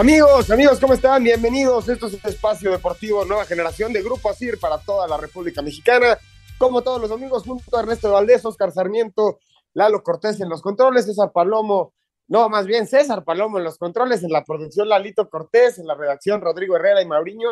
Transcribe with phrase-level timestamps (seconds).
[0.00, 1.22] Amigos, amigos, ¿cómo están?
[1.22, 1.86] Bienvenidos.
[1.86, 6.16] Esto es el espacio deportivo Nueva Generación de Grupo ASIR para toda la República Mexicana.
[6.56, 9.40] Como todos los domingos, junto a Ernesto Valdés, Oscar Sarmiento,
[9.74, 11.92] Lalo Cortés en los controles, César Palomo,
[12.28, 15.94] no, más bien César Palomo en los controles, en la producción Lalito Cortés, en la
[15.94, 17.50] redacción Rodrigo Herrera y Mauriño.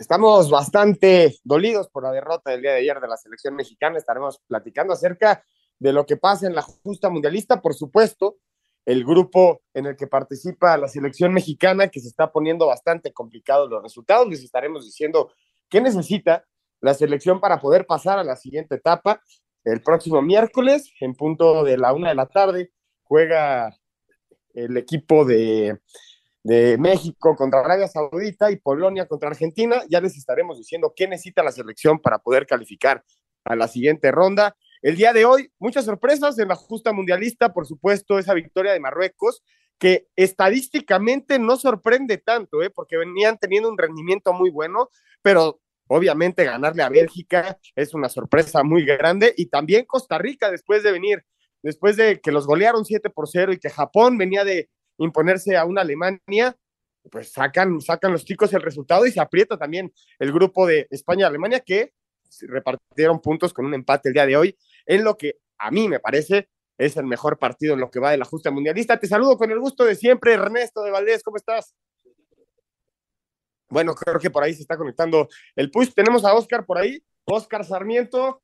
[0.00, 3.98] Estamos bastante dolidos por la derrota del día de ayer de la selección mexicana.
[3.98, 5.44] Estaremos platicando acerca
[5.78, 8.34] de lo que pasa en la justa mundialista, por supuesto,
[8.86, 13.68] el grupo en el que participa la selección mexicana, que se está poniendo bastante complicado
[13.68, 14.28] los resultados.
[14.28, 15.32] Les estaremos diciendo
[15.68, 16.46] qué necesita
[16.80, 19.20] la selección para poder pasar a la siguiente etapa.
[19.64, 22.70] El próximo miércoles, en punto de la una de la tarde,
[23.02, 23.76] juega
[24.54, 25.80] el equipo de,
[26.44, 29.82] de México contra Arabia Saudita y Polonia contra Argentina.
[29.88, 33.02] Ya les estaremos diciendo qué necesita la selección para poder calificar
[33.44, 34.56] a la siguiente ronda.
[34.82, 38.80] El día de hoy, muchas sorpresas en la justa mundialista, por supuesto, esa victoria de
[38.80, 39.42] Marruecos,
[39.78, 42.70] que estadísticamente no sorprende tanto, ¿eh?
[42.70, 44.90] porque venían teniendo un rendimiento muy bueno,
[45.22, 50.82] pero obviamente ganarle a Bélgica es una sorpresa muy grande, y también Costa Rica después
[50.82, 51.24] de venir,
[51.62, 54.68] después de que los golearon 7 por 0 y que Japón venía de
[54.98, 56.56] imponerse a una Alemania,
[57.10, 61.60] pues sacan, sacan los chicos el resultado y se aprieta también el grupo de España-Alemania
[61.60, 61.92] que
[62.42, 66.00] repartieron puntos con un empate el día de hoy, en lo que a mí me
[66.00, 66.48] parece
[66.78, 68.98] es el mejor partido en lo que va de la justa mundialista.
[68.98, 71.74] Te saludo con el gusto de siempre, Ernesto de Valdés, ¿cómo estás?
[73.68, 75.92] Bueno, creo que por ahí se está conectando el push.
[75.92, 78.42] Tenemos a Oscar por ahí, Oscar Sarmiento.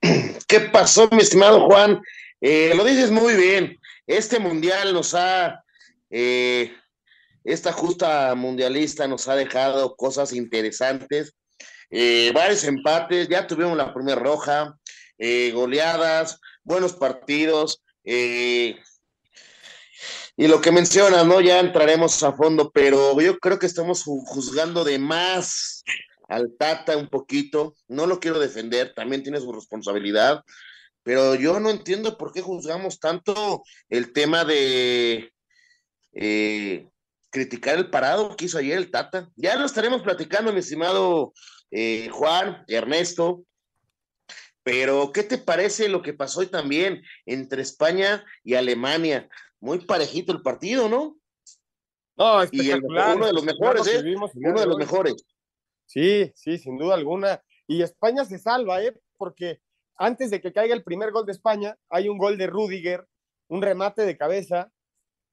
[0.48, 2.00] ¿Qué pasó, mi estimado Juan?
[2.40, 3.78] Eh, lo dices muy bien.
[4.06, 5.64] Este mundial nos ha,
[6.10, 6.74] eh,
[7.44, 11.34] esta justa mundialista nos ha dejado cosas interesantes
[11.94, 14.78] eh, varios empates, ya tuvimos la primera roja,
[15.18, 17.82] eh, goleadas, buenos partidos.
[18.02, 18.80] Eh,
[20.34, 21.42] y lo que mencionas, ¿no?
[21.42, 25.84] Ya entraremos a fondo, pero yo creo que estamos juzgando de más
[26.28, 27.74] al Tata un poquito.
[27.88, 30.42] No lo quiero defender, también tiene su responsabilidad,
[31.02, 35.30] pero yo no entiendo por qué juzgamos tanto el tema de
[37.28, 39.28] criticar el parado que hizo ayer el Tata.
[39.36, 41.34] Ya lo estaremos platicando, mi estimado
[41.72, 43.44] eh, Juan, Ernesto.
[44.62, 49.28] Pero, ¿qué te parece lo que pasó hoy también entre España y Alemania?
[49.58, 51.16] Muy parejito el partido, ¿no?
[52.16, 53.14] No, espectacular.
[53.14, 54.14] Y uno de los mejores, ¿eh?
[54.34, 55.16] Uno de los mejores.
[55.86, 57.42] Sí, sí, sin duda alguna.
[57.66, 58.94] Y España se salva, ¿eh?
[59.16, 59.60] Porque
[59.96, 63.08] antes de que caiga el primer gol de España, hay un gol de Rudiger,
[63.48, 64.70] un remate de cabeza,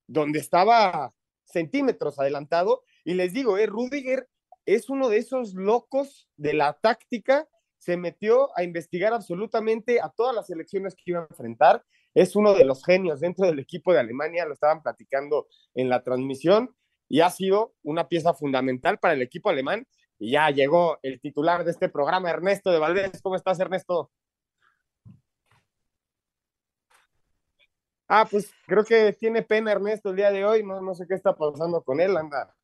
[0.08, 1.14] donde estaba
[1.44, 2.84] centímetros adelantado.
[3.04, 3.68] Y les digo, ¿eh?
[3.68, 4.28] Rudiger
[4.76, 7.48] es uno de esos locos de la táctica,
[7.80, 12.54] se metió a investigar absolutamente a todas las elecciones que iba a enfrentar, es uno
[12.54, 16.76] de los genios dentro del equipo de Alemania, lo estaban platicando en la transmisión,
[17.08, 19.88] y ha sido una pieza fundamental para el equipo alemán.
[20.20, 23.20] Y ya llegó el titular de este programa, Ernesto de Valdés.
[23.24, 24.12] ¿Cómo estás, Ernesto?
[28.08, 31.16] Ah, pues creo que tiene pena Ernesto el día de hoy, no, no sé qué
[31.16, 32.56] está pasando con él, anda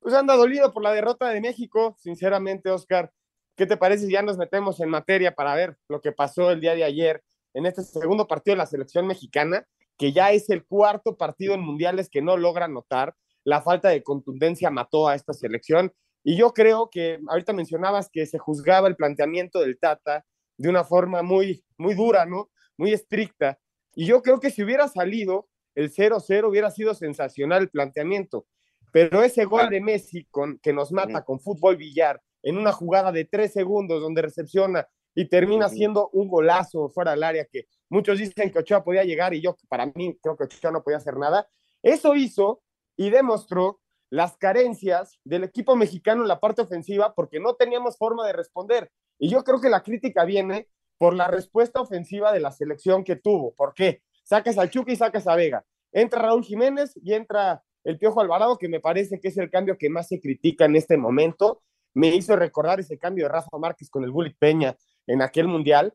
[0.00, 3.12] pues anda dolido por la derrota de México, sinceramente, Oscar.
[3.56, 6.60] ¿Qué te parece si ya nos metemos en materia para ver lo que pasó el
[6.60, 7.24] día de ayer
[7.54, 9.66] en este segundo partido de la selección mexicana,
[9.96, 13.16] que ya es el cuarto partido en mundiales que no logra notar?
[13.44, 15.92] La falta de contundencia mató a esta selección.
[16.22, 20.24] Y yo creo que ahorita mencionabas que se juzgaba el planteamiento del Tata
[20.56, 22.50] de una forma muy, muy dura, ¿no?
[22.76, 23.58] Muy estricta.
[23.94, 28.46] Y yo creo que si hubiera salido el 0-0 hubiera sido sensacional el planteamiento.
[28.92, 33.12] Pero ese gol de Messi con, que nos mata con fútbol billar en una jugada
[33.12, 38.18] de tres segundos donde recepciona y termina siendo un golazo fuera del área que muchos
[38.18, 41.16] dicen que Ochoa podía llegar y yo para mí creo que Ochoa no podía hacer
[41.16, 41.48] nada.
[41.82, 42.62] Eso hizo
[42.96, 43.80] y demostró
[44.10, 48.90] las carencias del equipo mexicano en la parte ofensiva porque no teníamos forma de responder.
[49.18, 50.68] Y yo creo que la crítica viene
[50.98, 53.54] por la respuesta ofensiva de la selección que tuvo.
[53.54, 54.02] ¿Por qué?
[54.24, 55.64] Sacas al Chucky y sacas a Vega.
[55.92, 59.78] Entra Raúl Jiménez y entra el Piojo Alvarado, que me parece que es el cambio
[59.78, 61.62] que más se critica en este momento.
[61.94, 64.76] Me hizo recordar ese cambio de Rafa Márquez con el Bullet Peña
[65.06, 65.94] en aquel mundial.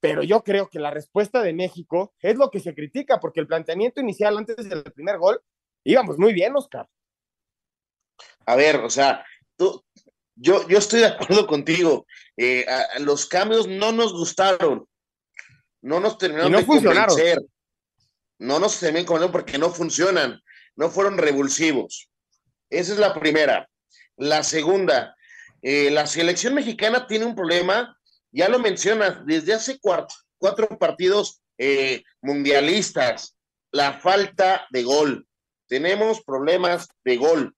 [0.00, 3.48] Pero yo creo que la respuesta de México es lo que se critica, porque el
[3.48, 5.40] planteamiento inicial antes del primer gol
[5.82, 6.88] íbamos muy bien, Oscar.
[8.46, 9.24] A ver, o sea,
[9.56, 9.84] tú,
[10.36, 12.06] yo, yo estoy de acuerdo contigo.
[12.36, 12.64] Eh,
[13.00, 14.86] los cambios no nos gustaron.
[15.82, 17.08] No nos terminaron no de funcionaron.
[17.08, 17.42] convencer.
[18.38, 20.40] No nos terminaron porque no funcionan.
[20.78, 22.08] No fueron revulsivos.
[22.70, 23.68] Esa es la primera.
[24.16, 25.16] La segunda,
[25.60, 27.98] eh, la selección mexicana tiene un problema,
[28.30, 33.34] ya lo mencionas, desde hace cuatro, cuatro partidos eh, mundialistas,
[33.72, 35.26] la falta de gol.
[35.66, 37.56] Tenemos problemas de gol.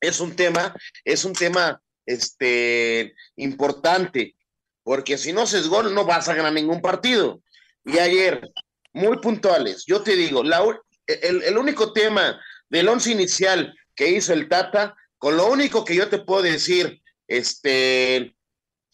[0.00, 4.36] Es un tema, es un tema este, importante,
[4.84, 7.42] porque si no haces gol no vas a ganar ningún partido.
[7.84, 8.48] Y ayer,
[8.92, 10.44] muy puntuales, yo te digo,
[11.08, 16.08] el, único tema del once inicial que hizo el Tata, con lo único que yo
[16.08, 18.36] te puedo decir, este,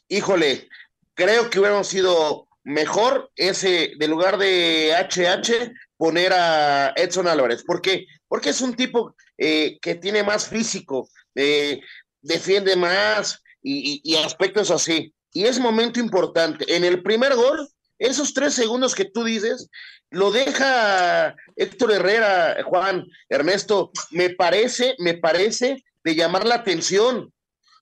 [0.08, 0.68] híjole,
[1.14, 7.62] creo que hubiéramos sido mejor ese, de lugar de HH, poner a Edson Álvarez.
[7.64, 8.06] ¿Por qué?
[8.26, 11.80] Porque es un tipo eh, que tiene más físico, eh,
[12.22, 15.14] defiende más y, aspectos así.
[15.32, 16.76] Y es momento importante.
[16.76, 17.68] En el primer gol,
[17.98, 19.68] esos tres segundos que tú dices,
[20.10, 27.32] lo deja Héctor Herrera, Juan, Ernesto, me parece, me parece de llamar la atención,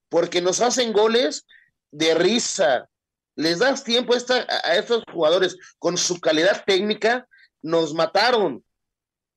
[0.09, 1.47] porque nos hacen goles
[1.91, 2.89] de risa.
[3.35, 5.57] Les das tiempo a estos jugadores.
[5.79, 7.27] Con su calidad técnica,
[7.63, 8.65] nos mataron.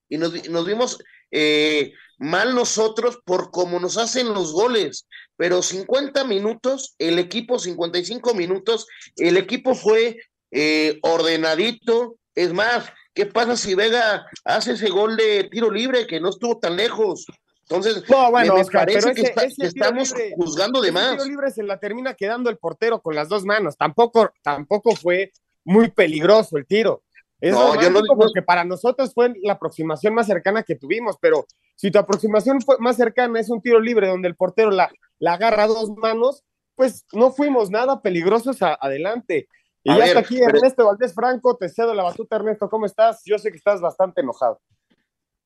[0.09, 0.99] Y nos, nos vimos
[1.31, 8.33] eh, mal nosotros por cómo nos hacen los goles, pero 50 minutos, el equipo 55
[8.33, 8.87] minutos,
[9.17, 10.17] el equipo fue
[10.57, 16.21] eh, ordenadito, es más, ¿qué pasa si Vega hace ese gol de tiro libre que
[16.21, 17.25] no estuvo tan lejos?
[17.63, 21.13] Entonces, bueno, me, parece que, estamos juzgando de más.
[21.13, 23.75] Tiro libre se la termina quedando el portero con las dos manos.
[23.75, 25.33] Tampoco, tampoco fue
[25.65, 27.03] muy peligroso el tiro.
[27.41, 31.45] Es no, yo no porque para nosotros fue la aproximación más cercana que tuvimos, pero
[31.75, 35.33] si tu aproximación fue más cercana es un tiro libre donde el portero la, la
[35.33, 36.43] agarra a dos manos,
[36.75, 39.49] pues no fuimos nada peligrosos adelante.
[39.87, 43.21] Y ya está aquí Ernesto Valdés Franco, te cedo la batuta, Ernesto, ¿cómo estás?
[43.23, 44.59] Yo sé que estás bastante enojado.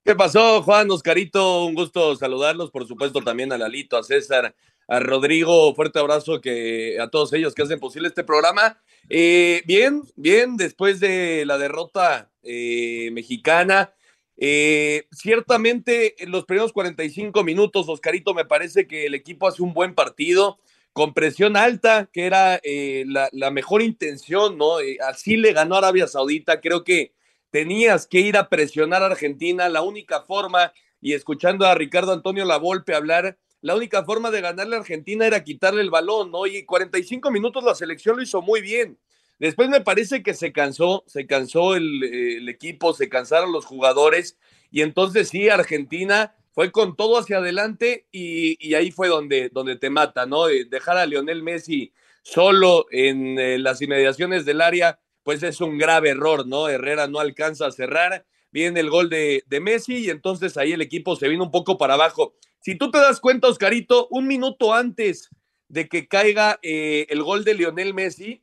[0.06, 1.66] ¿Qué pasó, Juan, Oscarito?
[1.66, 4.56] Un gusto saludarlos, por supuesto también a Lalito, a César,
[4.88, 8.82] a Rodrigo, fuerte abrazo que, a todos ellos que hacen posible este programa.
[9.10, 13.94] Eh, bien, bien, después de la derrota eh, mexicana,
[14.38, 19.74] eh, ciertamente en los primeros 45 minutos, Oscarito, me parece que el equipo hace un
[19.74, 20.60] buen partido,
[20.94, 22.60] con presión alta, que era
[23.06, 24.78] la, la, mejor intención, ¿no?
[25.08, 27.14] así le ganó Arabia Saudita, creo que
[27.52, 32.46] tenías que ir a presionar a Argentina, la única forma, y escuchando a Ricardo Antonio
[32.46, 36.48] Lavolpe hablar, la única forma de ganarle a Argentina era quitarle el balón, ¿no?
[36.48, 38.98] Y 45 minutos la selección lo hizo muy bien.
[39.38, 44.38] Después me parece que se cansó, se cansó el, equipo, se cansaron los jugadores
[44.72, 49.90] y entonces sí, Argentina fue con todo hacia adelante y, ahí fue donde, donde te
[49.90, 50.48] mata, ¿no?
[50.48, 56.10] Dejar a Lionel Messi solo en eh, las inmediaciones del área, pues es un grave
[56.10, 56.68] error, ¿no?
[56.68, 61.16] Herrera no alcanza a cerrar, viene el gol de, Messi y entonces ahí el equipo
[61.16, 62.36] se vino un poco para abajo.
[62.60, 65.30] Si tú te das cuenta, Oscarito, un minuto antes
[65.70, 68.42] de que caiga eh, el gol de Lionel Messi,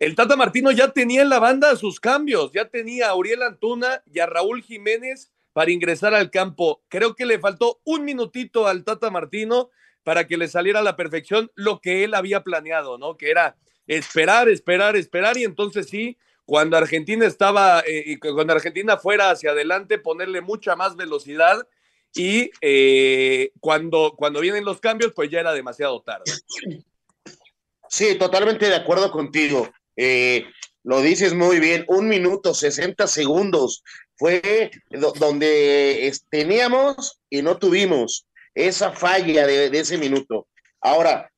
[0.00, 4.02] el Tata Martino ya tenía en la banda sus cambios, ya tenía a Uriel Antuna
[4.12, 6.84] y a Raúl Jiménez para ingresar al campo.
[6.86, 9.70] Creo que le faltó un minutito al Tata Martino
[10.04, 13.16] para que le saliera a la perfección lo que él había planeado, ¿no?
[13.16, 13.56] Que era
[13.88, 19.98] esperar, esperar, esperar y entonces sí, cuando Argentina estaba, eh, cuando Argentina fuera hacia adelante,
[19.98, 21.66] ponerle mucha más velocidad
[22.14, 26.30] y eh, cuando, cuando vienen los cambios, pues ya era demasiado tarde.
[27.88, 29.68] Sí, totalmente de acuerdo contigo.
[29.96, 30.46] Eh,
[30.84, 33.82] lo dices muy bien, un minuto, 60 segundos
[34.18, 34.70] fue
[35.18, 40.48] donde teníamos y no tuvimos esa falla de, ese minuto.
[40.80, 41.30] Ahora,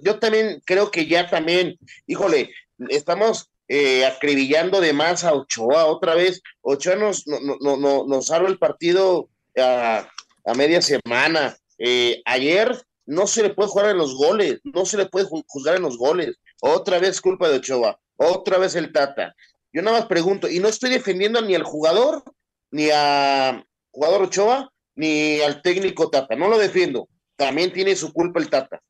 [0.00, 2.50] yo también creo que ya también, híjole,
[2.88, 6.40] estamos eh, acribillando de más a Ochoa otra vez.
[6.62, 10.08] Ochoa nos, no, no, nos salva el partido a,
[10.56, 11.56] media semana.
[11.78, 15.76] Eh, ayer no se le puede jugar en los goles, no se le puede juzgar
[15.76, 16.36] en los goles.
[16.60, 19.34] otra vez culpa de Ochoa, otra vez el Tata.
[19.74, 22.22] Yo nada más pregunto, y no estoy defendiendo ni al jugador,
[22.70, 27.08] ni a jugador Ochoa, ni al técnico Tata, no lo defiendo.
[27.36, 28.80] También tiene su culpa el Tata.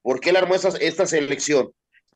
[0.00, 1.70] ¿Por qué él armó esta selección?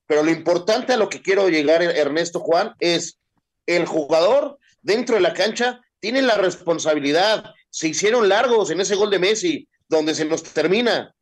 [0.07, 3.19] Pero lo importante a lo que quiero llegar, Ernesto Juan, es
[3.66, 7.45] el jugador dentro de la cancha tiene la responsabilidad.
[7.69, 11.14] Se hicieron largos en ese gol de Messi, donde se nos termina.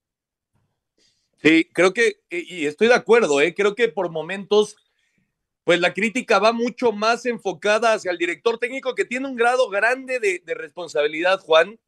[1.43, 3.55] Sí, creo que, y estoy de acuerdo, ¿eh?
[3.55, 4.77] creo que por momentos,
[5.69, 9.69] pues la crítica va mucho más enfocada hacia el director técnico que tiene un grado
[9.69, 11.79] grande de, responsabilidad, Juan.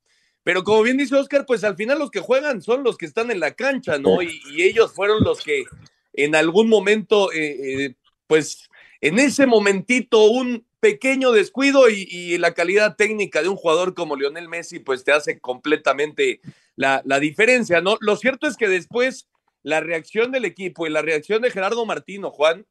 [0.42, 3.30] Pero como bien dice Oscar, pues al final los que juegan son los que están
[3.30, 4.20] en la cancha, ¿no?
[4.20, 5.64] Y, ellos fueron los que
[6.12, 7.94] en algún momento, eh, eh,
[8.26, 8.68] pues
[9.00, 14.50] en ese momentito, un pequeño descuido y, la calidad técnica de un jugador como Lionel
[14.50, 16.42] Messi, pues te hace completamente
[16.76, 17.96] la, la diferencia, ¿no?
[18.02, 19.26] Lo cierto es que después
[19.62, 22.66] la reacción del equipo y la reacción de Gerardo Martino, Juan,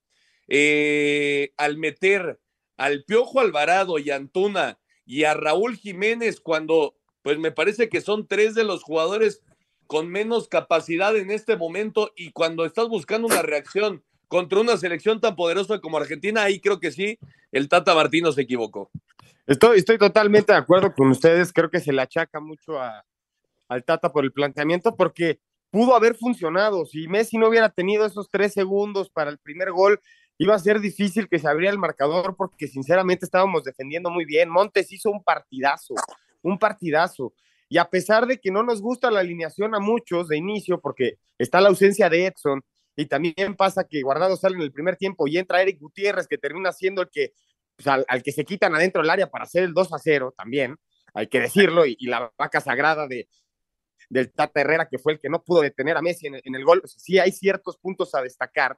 [0.50, 2.40] eh, al meter
[2.78, 8.28] al Piojo Alvarado y Antuna y a Raúl Jiménez cuando, pues me parece que son
[8.28, 9.42] tres de los jugadores
[9.86, 15.20] con menos capacidad en este momento y cuando estás buscando una reacción contra una selección
[15.20, 17.18] tan poderosa como Argentina, ahí creo que sí,
[17.52, 18.92] el Tata Martino se equivocó.
[19.48, 23.04] Estoy, estoy totalmente de acuerdo con ustedes, creo que se le achaca mucho a,
[23.68, 25.40] al Tata por el planteamiento, porque
[25.72, 26.86] pudo haber funcionado.
[26.86, 30.00] Si Messi no hubiera tenido esos tres segundos para el primer gol,
[30.40, 34.50] iba a ser difícil que se abriera el marcador porque sinceramente estábamos defendiendo muy bien.
[34.50, 35.94] Montes hizo un partidazo,
[36.42, 37.34] un partidazo.
[37.68, 41.20] Y a pesar de que no nos gusta la alineación a muchos de inicio, porque
[41.38, 42.64] está la ausencia de Edson,
[42.96, 46.38] y también pasa que Guardado sale en el primer tiempo y entra Eric Gutiérrez, que
[46.38, 47.34] termina siendo el que,
[47.76, 50.78] pues, al, que se quitan adentro del área para hacer el 2 a 0 también,
[51.14, 53.28] hay que decirlo, y la vaca sagrada de,
[54.10, 56.82] del Tata Herrera, que fue el que no pudo detener a Messi en el, gol.
[56.86, 58.78] sí, hay ciertos puntos a destacar,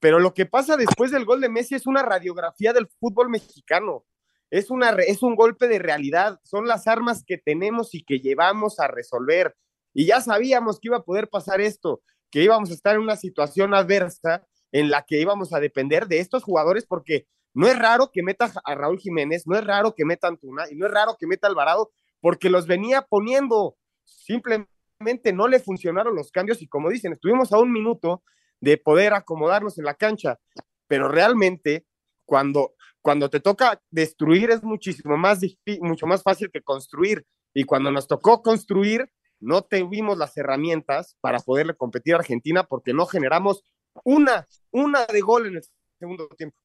[0.00, 4.04] pero lo que pasa después del gol de Messi es una radiografía del fútbol mexicano.
[4.50, 8.80] Es, una, es un golpe de realidad, son las armas que tenemos y que llevamos
[8.80, 9.56] a resolver.
[9.92, 13.16] Y ya sabíamos que iba a poder pasar esto, que íbamos a estar en una
[13.16, 18.10] situación adversa en la que íbamos a depender de estos jugadores, porque no es raro
[18.12, 20.92] que meta a Raúl Jiménez, no es raro que meta a Antuna y no es
[20.92, 21.90] raro que meta a Alvarado,
[22.20, 27.58] porque los venía poniendo simplemente no le funcionaron los cambios y como dicen, estuvimos a
[27.58, 28.22] un minuto
[28.60, 30.38] de poder acomodarnos en la cancha,
[30.86, 31.86] pero realmente
[32.24, 35.40] cuando, cuando te toca destruir es muchísimo más
[35.80, 37.24] mucho más fácil que construir
[37.54, 39.10] y cuando nos tocó construir
[39.40, 43.62] no tuvimos las herramientas para poderle competir a Argentina porque no generamos
[44.04, 45.62] una, una de gol en el
[45.98, 46.58] segundo tiempo.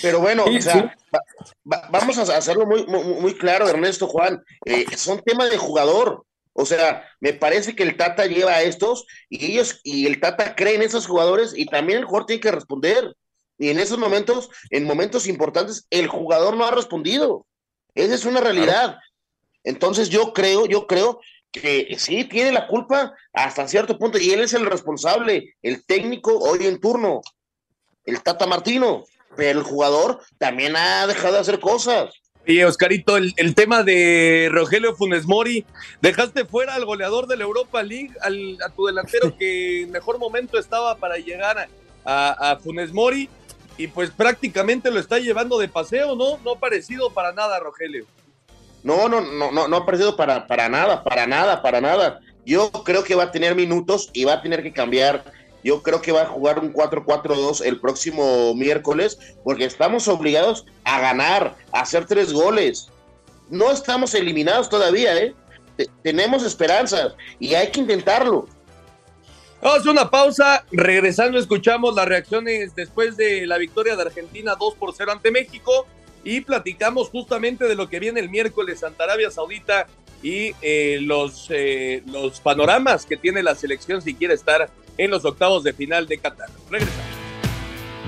[0.00, 0.96] Pero bueno, o sea,
[1.62, 4.42] vamos a hacerlo muy, muy, claro, Ernesto Juan.
[4.64, 6.24] Eh, son temas de jugador.
[6.54, 10.54] O sea, me parece que el Tata lleva a estos y ellos y el Tata
[10.54, 13.14] cree en esos jugadores y también el jugador tiene que responder.
[13.58, 17.44] Y en esos momentos, en momentos importantes, el jugador no ha respondido.
[17.94, 18.98] Esa es una realidad.
[19.64, 21.20] Entonces yo creo, yo creo
[21.50, 26.36] que sí tiene la culpa hasta cierto punto y él es el responsable, el técnico
[26.36, 27.20] hoy en turno,
[28.04, 29.04] el Tata Martino,
[29.36, 32.12] pero el jugador también ha dejado de hacer cosas.
[32.46, 35.64] Y Oscarito, el, tema de Rogelio Funes Mori,
[36.02, 40.18] dejaste fuera al goleador de la Europa League, al, a tu delantero que en mejor
[40.18, 41.68] momento estaba para llegar
[42.04, 43.30] a, a, Funes Mori,
[43.78, 46.38] y pues prácticamente lo está llevando de paseo, ¿no?
[46.44, 48.04] No ha parecido para nada, Rogelio.
[48.82, 52.20] No, no, no, no, no ha parecido para, para nada, para nada, para nada.
[52.44, 55.24] Yo creo que va a tener minutos y va a tener que cambiar
[55.64, 61.00] yo creo que va a jugar un 4-4-2 el próximo miércoles, porque estamos obligados a
[61.00, 62.90] ganar, a hacer tres goles.
[63.48, 65.34] No estamos eliminados todavía, ¿eh?
[66.02, 68.46] tenemos esperanzas y hay que intentarlo.
[69.62, 70.66] Vamos a una pausa.
[70.70, 75.86] Regresando, escuchamos las reacciones después de la victoria de Argentina 2 por 0 ante México
[76.22, 79.86] y platicamos justamente de lo que viene el miércoles Santa Arabia Saudita
[80.22, 85.24] y eh, los, eh, los panoramas que tiene la selección si quiere estar en los
[85.24, 86.50] octavos de final de Qatar.
[86.70, 87.04] Regresamos.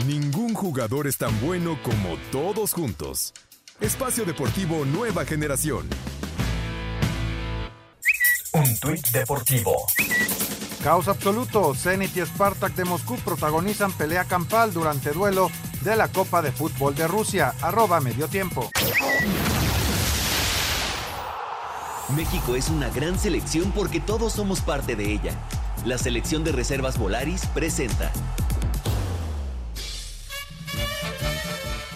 [0.06, 3.32] Ningún jugador es tan bueno como todos juntos.
[3.80, 5.88] Espacio Deportivo Nueva Generación.
[8.52, 9.74] Un tuit deportivo.
[10.82, 11.74] Caos absoluto.
[11.74, 15.50] Zenit y Spartak de Moscú protagonizan pelea campal durante duelo
[15.82, 17.54] de la Copa de Fútbol de Rusia.
[17.60, 18.70] Arroba medio tiempo.
[22.16, 25.32] México es una gran selección porque todos somos parte de ella.
[25.86, 28.10] La selección de reservas Volaris presenta.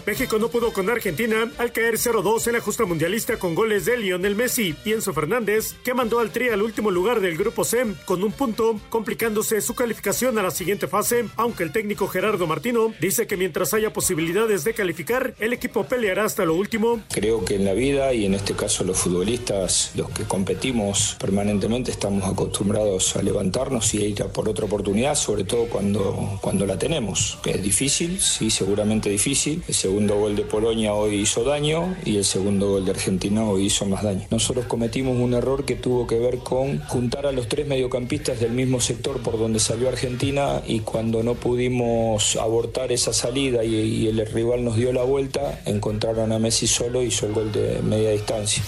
[0.06, 3.96] México no pudo con Argentina al caer 0-2 en la justa mundialista con goles de
[3.96, 7.84] Lionel Messi y Enzo Fernández, que mandó al Tri al último lugar del grupo C
[8.04, 12.92] con un punto, complicándose su calificación a la siguiente fase, aunque el técnico Gerardo Martino
[13.00, 17.02] dice que mientras haya posibilidades de calificar, el equipo peleará hasta lo último.
[17.12, 21.90] Creo que en la vida y en este caso los futbolistas, los que competimos permanentemente,
[21.90, 26.66] estamos acostumbrados a levantarnos y a ir a por otra oportunidad, sobre todo cuando, cuando
[26.66, 31.96] la tenemos, que es difícil, sí, seguramente difícil segundo gol de Polonia hoy hizo daño
[32.04, 34.24] y el segundo gol de Argentina hoy hizo más daño.
[34.30, 38.52] Nosotros cometimos un error que tuvo que ver con juntar a los tres mediocampistas del
[38.52, 44.06] mismo sector por donde salió Argentina y cuando no pudimos abortar esa salida y, y
[44.06, 47.82] el rival nos dio la vuelta, encontraron a Messi solo y hizo el gol de
[47.82, 48.62] media distancia.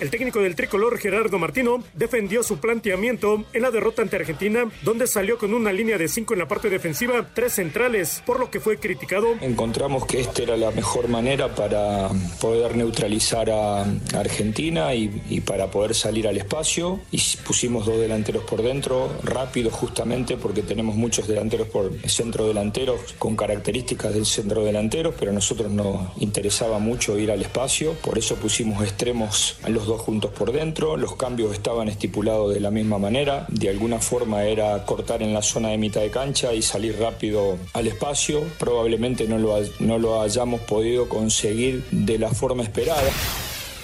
[0.00, 5.06] El técnico del tricolor Gerardo Martino defendió su planteamiento en la derrota ante Argentina, donde
[5.06, 8.58] salió con una línea de cinco en la parte defensiva, tres centrales, por lo que
[8.58, 9.34] fue criticado.
[9.40, 12.08] Encontramos que esta era la mejor manera para
[12.40, 13.82] poder neutralizar a
[14.14, 15.08] Argentina y,
[15.46, 20.96] para poder salir al espacio y pusimos dos delanteros por dentro, rápido justamente porque tenemos
[20.96, 26.78] muchos delanteros por centro delanteros con características del centro delantero, pero a nosotros nos interesaba
[26.78, 31.16] mucho ir al espacio, por eso pusimos extremos a los dos juntos por dentro, los
[31.16, 35.68] cambios estaban estipulados de la misma manera, de alguna forma era cortar en la zona
[35.68, 40.60] de mitad de cancha y salir rápido al espacio, probablemente no lo, no lo hayamos
[40.62, 43.10] podido conseguir de la forma esperada.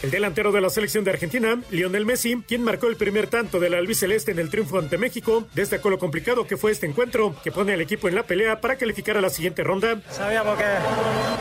[0.03, 3.75] El delantero de la selección de Argentina, Lionel Messi, quien marcó el primer tanto del
[3.75, 7.75] albiceleste en el triunfo ante México, destacó lo complicado que fue este encuentro, que pone
[7.75, 10.01] al equipo en la pelea para calificar a la siguiente ronda.
[10.09, 10.65] Sabíamos que,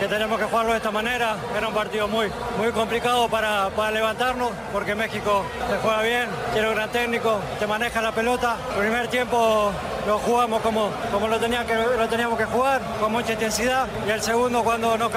[0.01, 3.91] que tenemos que jugarlo de esta manera, era un partido muy, muy complicado para, para
[3.91, 8.57] levantarnos, porque México se juega bien, tiene un gran técnico, te maneja la pelota.
[8.75, 9.71] El primer tiempo
[10.05, 14.97] lo jugamos como, como lo, teníamos que jugar, con mucha intensidad, y el segundo cuando
[14.97, 15.11] nos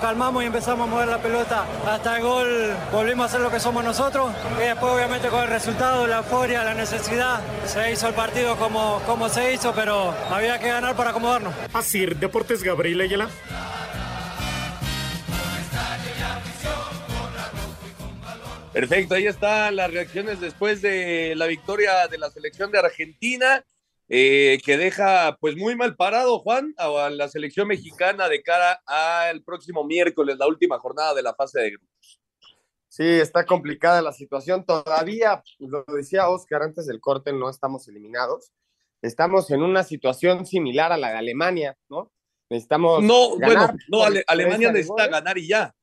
[0.00, 3.60] calmamos y empezamos a mover la pelota hasta el gol volvimos a hacer lo que
[3.60, 8.14] somos nosotros y después obviamente con el resultado, la euforia, la necesidad, se hizo el
[8.14, 11.54] partido como, como se hizo, pero había que ganar para acomodarnos.
[11.72, 13.28] Así, Deportes Gabriel Ayala.
[18.74, 23.64] Perfecto, ahí están las reacciones después de la victoria de la selección de Argentina,
[24.08, 29.44] eh, que deja pues muy mal parado, Juan, a la selección mexicana de cara al
[29.44, 32.20] próximo miércoles, la última jornada de la fase de grupos.
[32.94, 34.64] Sí, está complicada la situación.
[34.64, 38.52] Todavía, lo decía Oscar antes del corte, no estamos eliminados.
[39.02, 42.12] Estamos en una situación similar a la de Alemania, ¿no?
[42.48, 43.02] Necesitamos.
[43.02, 45.74] No, bueno, no, Ale Alemania necesita ganar y ya.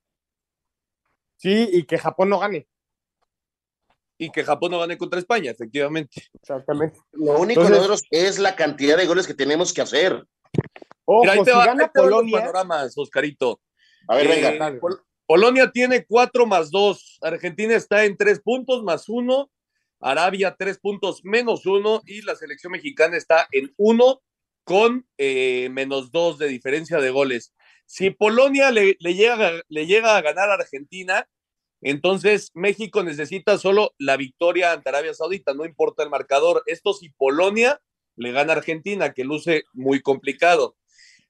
[1.36, 2.66] Sí, y que Japón no gane.
[4.18, 6.30] Y que Japón no gane contra España, efectivamente.
[6.36, 6.98] Exactamente.
[7.12, 10.26] Lo único Entonces, nosotros es la cantidad de goles que tenemos que hacer.
[11.04, 12.40] Ojo, Mira, ahí te si va, gana Polonia.
[12.40, 13.60] panoramas, Oscarito.
[14.08, 14.58] A ver, Eh, venga.
[14.58, 14.80] dale.
[14.80, 17.18] Pol- Polonia tiene cuatro más dos.
[17.22, 19.50] Argentina está en tres puntos más uno.
[20.02, 22.02] Arabia tres puntos menos uno.
[22.06, 24.22] Y la selección mexicana está en uno
[24.66, 27.54] con eh, menos dos de diferencia de goles.
[27.86, 31.26] Si Polonia le, le llega, le llega a ganar a Argentina,
[31.80, 36.62] entonces México necesita solo la victoria ante Arabia Saudita, no importa el marcador.
[36.66, 37.80] Esto si Polonia
[38.18, 40.76] le gana a Argentina, que luce muy complicado.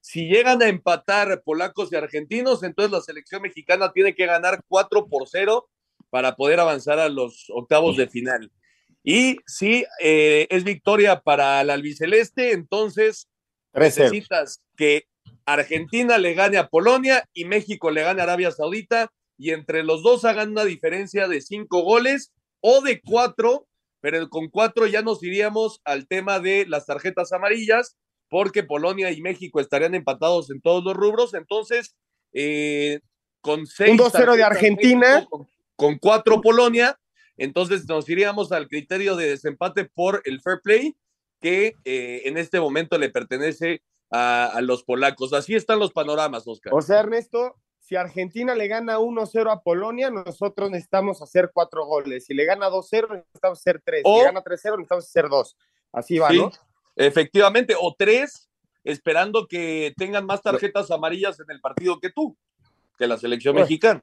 [0.02, 5.06] Si llegan a empatar polacos y argentinos, entonces la selección mexicana tiene que ganar 4
[5.06, 5.68] por 0
[6.10, 8.50] para poder avanzar a los octavos de final.
[9.04, 13.28] Y si eh, es victoria para el albiceleste, entonces
[13.74, 13.80] 3-0.
[13.80, 15.06] necesitas que
[15.46, 20.02] Argentina le gane a Polonia y México le gane a Arabia Saudita y entre los
[20.02, 23.68] dos hagan una diferencia de cinco goles o de cuatro,
[24.00, 27.96] pero con cuatro ya nos iríamos al tema de las tarjetas amarillas
[28.32, 31.94] porque Polonia y México estarían empatados en todos los rubros, entonces
[32.32, 33.00] eh,
[33.42, 35.14] con seis Un 2-0 de Argentina.
[35.16, 36.98] México, con, con cuatro Polonia,
[37.36, 40.96] entonces nos iríamos al criterio de desempate por el fair play
[41.42, 45.34] que eh, en este momento le pertenece a, a, los polacos.
[45.34, 46.72] Así están los panoramas, Oscar.
[46.72, 52.24] O sea, Ernesto, si Argentina le gana 1-0 a Polonia, nosotros necesitamos hacer cuatro goles.
[52.24, 54.00] Si le gana 2-0, necesitamos hacer tres.
[54.06, 55.58] O- Si le gana 3-0, necesitamos hacer dos.
[55.92, 56.50] Así va, Sí, ¿no?
[56.96, 58.50] Efectivamente, o tres,
[58.84, 62.36] esperando que tengan más tarjetas amarillas en el partido que tú,
[62.98, 63.64] que la selección Bueno.
[63.66, 64.02] mexicana.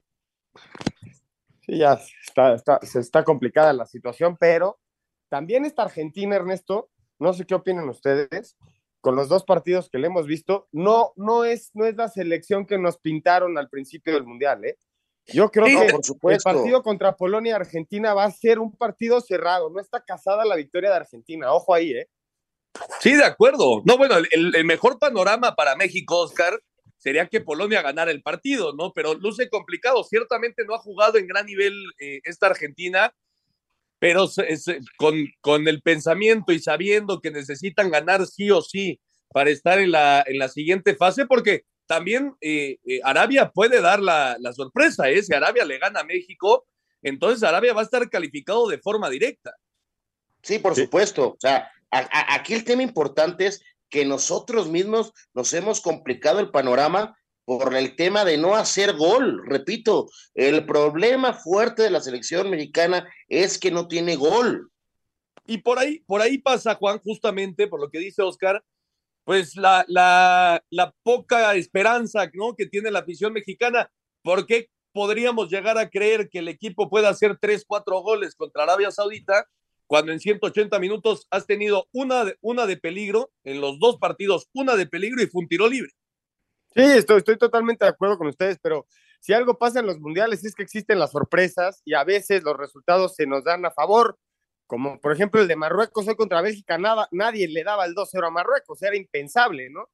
[1.66, 4.78] Sí, ya está, está, se está complicada la situación, pero
[5.28, 8.56] también esta Argentina, Ernesto, no sé qué opinan ustedes,
[9.00, 12.66] con los dos partidos que le hemos visto, no, no, es, no es la selección
[12.66, 14.76] que nos pintaron al principio del Mundial, ¿eh?
[15.26, 16.50] Yo creo Sí, que por supuesto.
[16.50, 20.44] el partido contra Polonia y Argentina va a ser un partido cerrado, no está casada
[20.44, 22.08] la victoria de Argentina, ojo ahí, ¿eh?
[23.00, 23.82] Sí, de acuerdo.
[23.84, 26.60] No, bueno, el, el mejor panorama para México, Oscar,
[27.00, 28.92] sería que Polonia ganara el partido, ¿no?
[28.92, 30.04] Pero luce complicado.
[30.04, 33.12] Ciertamente no ha jugado en gran nivel eh, esta Argentina,
[33.98, 34.28] pero
[34.96, 39.00] con, con, el pensamiento y sabiendo que necesitan ganar sí o sí
[39.32, 44.00] para estar en la, en la siguiente fase, porque también eh, eh, Arabia puede dar
[44.00, 45.22] la, la sorpresa, ¿eh?
[45.22, 46.66] Si Arabia le gana a México,
[47.02, 49.54] entonces Arabia va a estar calificado de forma directa.
[50.42, 51.28] Sí, por supuesto.
[51.28, 57.16] O sea, aquí el tema importante es que nosotros mismos nos hemos complicado el panorama
[57.44, 59.42] por el tema de no hacer gol.
[59.44, 64.70] Repito, el problema fuerte de la selección mexicana es que no tiene gol.
[65.46, 68.62] Y por ahí, por ahí pasa, Juan, justamente por lo que dice Oscar,
[69.24, 73.90] pues la, la, poca esperanza que tiene la afición mexicana.
[74.22, 78.62] ¿Por qué podríamos llegar a creer que el equipo pueda hacer tres, cuatro goles contra
[78.62, 79.46] Arabia Saudita
[79.90, 84.48] cuando en 180 minutos has tenido una de, una de peligro, en los dos partidos,
[84.54, 85.90] una de peligro y fue un tiro libre.
[86.76, 88.86] Sí, estoy, totalmente de acuerdo con ustedes, pero
[89.18, 92.56] si algo pasa en los mundiales es que existen las sorpresas y a veces los
[92.56, 94.16] resultados se nos dan a favor,
[94.68, 98.28] como por ejemplo el de Marruecos hoy contra Bélgica, nada, nadie le daba el 2-0
[98.28, 99.88] a Marruecos, era impensable, ¿no?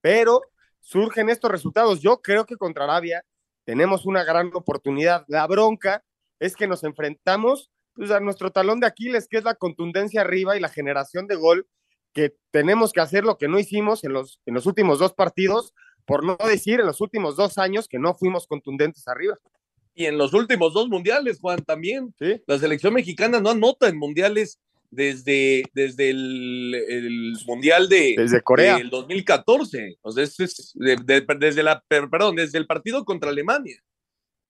[0.00, 0.42] Pero
[0.78, 2.00] surgen estos resultados.
[2.00, 3.24] Yo creo que contra Arabia
[3.64, 5.24] tenemos una gran oportunidad.
[5.26, 6.04] La bronca
[6.38, 10.56] es que nos enfrentamos pues, a nuestro talón de Aquiles, que es la contundencia arriba
[10.56, 11.66] y la generación de gol,
[12.12, 15.74] que tenemos que hacer lo que no hicimos en los, en los últimos dos partidos,
[16.04, 19.38] por no decir en los últimos dos años que no fuimos contundentes arriba.
[19.94, 22.14] Y en los últimos dos mundiales, Juan, también.
[22.18, 22.40] ¿Sí?
[22.46, 24.60] La selección mexicana no anota en mundiales
[24.94, 32.36] desde, desde el, mundial de desde Corea del 2014 o sea, es, desde la perdón
[32.36, 33.82] desde el partido contra Alemania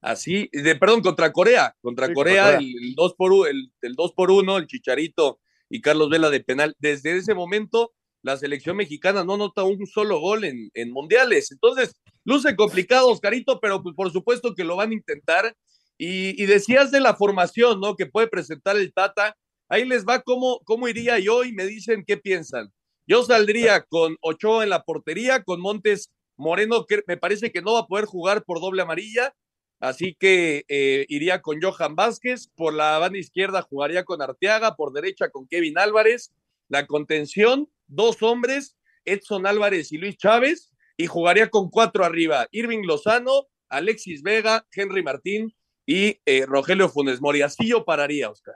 [0.04, 4.58] así, de, perdón, contra Corea, contra Corea, El, 2 por, el, el 2 por 1,
[4.58, 6.74] el Chicharito y Carlos Vela de penal.
[6.78, 11.50] Desde ese momento, la selección mexicana no nota un solo gol en, en mundiales.
[11.50, 15.56] Entonces, luce complicado, Oscarito, pero pues, por supuesto que lo van a intentar.
[15.96, 17.96] Y, y, decías de la formación, ¿no?
[17.96, 19.36] Que puede presentar el Tata.
[19.68, 22.72] Ahí les va cómo, cómo iría yo y me dicen qué piensan.
[23.06, 27.74] Yo saldría con Ochoa en la portería, con Montes Moreno, que me parece que no
[27.74, 29.32] va a poder jugar por doble amarilla,
[29.80, 34.92] Así que eh, iría con Johan Vázquez, por la banda izquierda jugaría con Arteaga, por
[34.92, 36.32] derecha con Kevin Álvarez,
[36.68, 42.84] la contención, dos hombres, Edson Álvarez y Luis Chávez, y jugaría con cuatro arriba, Irving
[42.84, 47.42] Lozano, Alexis Vega, Henry Martín y eh, Rogelio Funes Mori.
[47.42, 48.54] Así yo pararía, Oscar.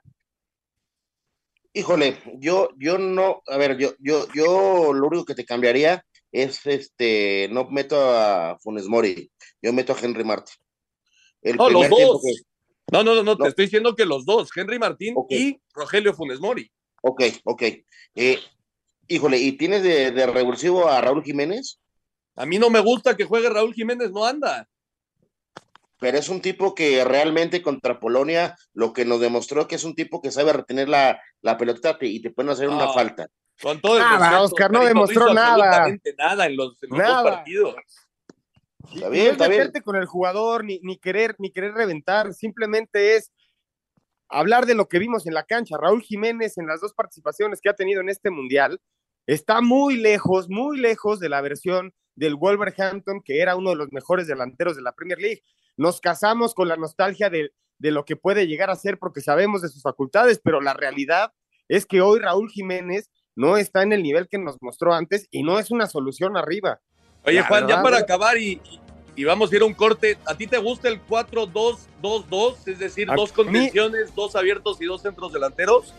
[1.75, 6.65] Híjole, yo, yo no, a ver, yo, yo, yo lo único que te cambiaría es
[6.67, 10.55] este, no meto a Funes Mori, yo meto a Henry Martín
[11.43, 12.23] no, los dos.
[12.91, 16.71] No, no, no, te estoy diciendo que los dos, Henry Martín y Rogelio Funes Mori.
[17.03, 17.63] Ok, ok.
[18.15, 18.39] Eh,
[19.09, 21.81] híjole, ¿y tienes de, revulsivo a Raúl Jiménez?
[22.37, 24.69] A mí no me gusta que juegue Raúl Jiménez, no anda.
[26.01, 29.97] Pero es un tipo que realmente contra Polonia lo que nos demostró que es un
[29.97, 33.29] tipo que sabe retener la, la pelota y te pueden hacer una falta.
[33.61, 35.89] Con todo el nada, Oscar no demostró nada.
[36.17, 37.75] Nada en los, en los dos partidos.
[38.95, 43.17] Está bien, no es meterte con el jugador, ni, ni, querer, ni querer reventar, simplemente
[43.17, 43.33] es
[44.29, 45.77] hablar de lo que vimos en la cancha.
[45.79, 48.81] Raúl Jiménez en las dos participaciones que ha tenido en este mundial
[49.27, 53.93] está muy lejos, muy lejos de la versión del Wolverhampton, que era uno de los
[53.93, 55.43] mejores delanteros de la Premier League.
[55.77, 59.63] Nos casamos con la nostalgia de, de lo que puede llegar a ser porque sabemos
[59.63, 61.33] de sus facultades, pero la realidad
[61.69, 65.43] es que hoy Raúl Jiménez no está en el nivel que nos mostró antes y
[65.43, 66.81] no es una solución arriba.
[67.29, 68.61] Oye, Juan, ya para acabar y,
[69.25, 72.57] vamos a ir a un corte, ¿a ti te gusta el 4-2-2-2?
[72.67, 75.93] Es decir, dos condiciones, dos abiertos y dos centros delanteros.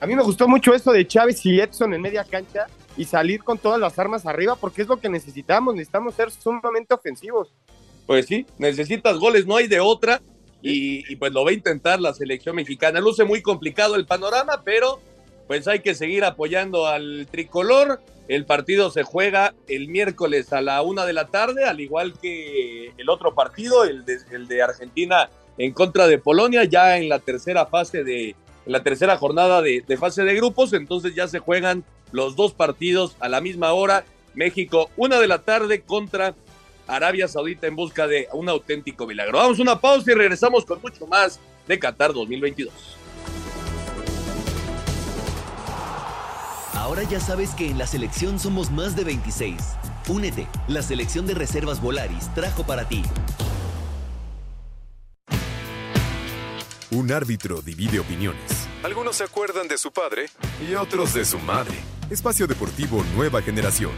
[0.00, 3.42] A mí me gustó mucho eso de Chávez y Edson en media cancha y salir
[3.42, 7.52] con todas las armas arriba porque es lo que necesitamos, necesitamos ser sumamente ofensivos.
[8.06, 10.22] Pues sí, necesitas goles, no hay de otra
[10.62, 13.00] y, y pues lo va a intentar la selección mexicana.
[13.00, 15.00] Luce muy complicado el panorama, pero
[15.48, 18.00] pues hay que seguir apoyando al tricolor.
[18.28, 22.92] El partido se juega el miércoles a la una de la tarde, al igual que
[22.98, 27.18] el otro partido, el de, el de Argentina en contra de Polonia, ya en la
[27.18, 28.36] tercera fase de,
[28.66, 33.16] la tercera jornada de, de, fase de grupos, entonces ya se juegan los dos partidos
[33.18, 34.04] a la misma hora.
[34.34, 36.34] México, una de la tarde contra
[36.86, 39.38] Arabia Saudita en busca de un auténtico milagro.
[39.38, 42.97] Vamos a una pausa y regresamos con mucho más de Qatar 2022.
[46.88, 49.60] Ahora ya sabes que en la selección somos más de 26.
[50.08, 53.02] Únete, la selección de reservas Volaris trajo para ti.
[56.90, 58.66] Un árbitro divide opiniones.
[58.82, 60.30] Algunos se acuerdan de su padre
[60.66, 61.74] y otros de su madre.
[62.08, 63.92] Espacio Deportivo Nueva Generación.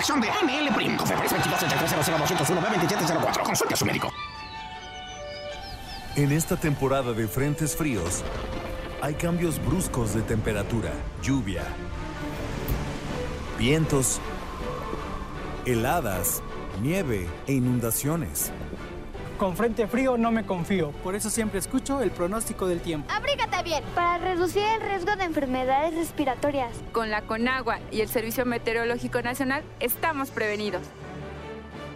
[0.00, 0.96] Acción de ML Print.
[0.96, 4.10] Cofepris 22 201 2704 Consulte a su médico.
[6.16, 8.24] En esta temporada de frentes fríos,
[9.00, 10.90] hay cambios bruscos de temperatura,
[11.22, 11.62] lluvia,
[13.58, 14.20] vientos,
[15.66, 16.42] heladas,
[16.82, 18.52] nieve e inundaciones.
[19.40, 23.10] Con frente frío no me confío, por eso siempre escucho el pronóstico del tiempo.
[23.10, 26.76] Abrígate bien para reducir el riesgo de enfermedades respiratorias.
[26.92, 30.82] Con la Conagua y el Servicio Meteorológico Nacional estamos prevenidos.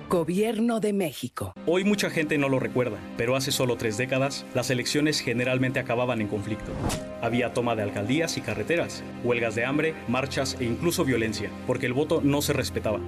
[0.09, 1.53] Gobierno de México.
[1.67, 6.23] Hoy mucha gente no lo recuerda, pero hace solo tres décadas las elecciones generalmente acababan
[6.23, 6.73] en conflicto.
[7.21, 11.93] Había toma de alcaldías y carreteras, huelgas de hambre, marchas e incluso violencia, porque el
[11.93, 13.01] voto no se respetaba.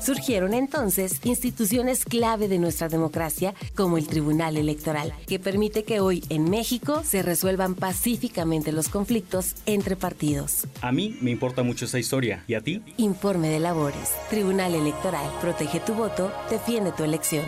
[0.00, 6.24] Surgieron entonces instituciones clave de nuestra democracia como el Tribunal Electoral, que permite que hoy
[6.28, 10.66] en México se resuelvan pacíficamente los conflictos entre partidos.
[10.80, 12.82] A mí me importa mucho esta historia, ¿y a ti?
[12.96, 14.12] Informe de labores.
[14.30, 15.30] Tribunal Electoral.
[15.40, 17.44] Protege tu voto, defiende tu elección.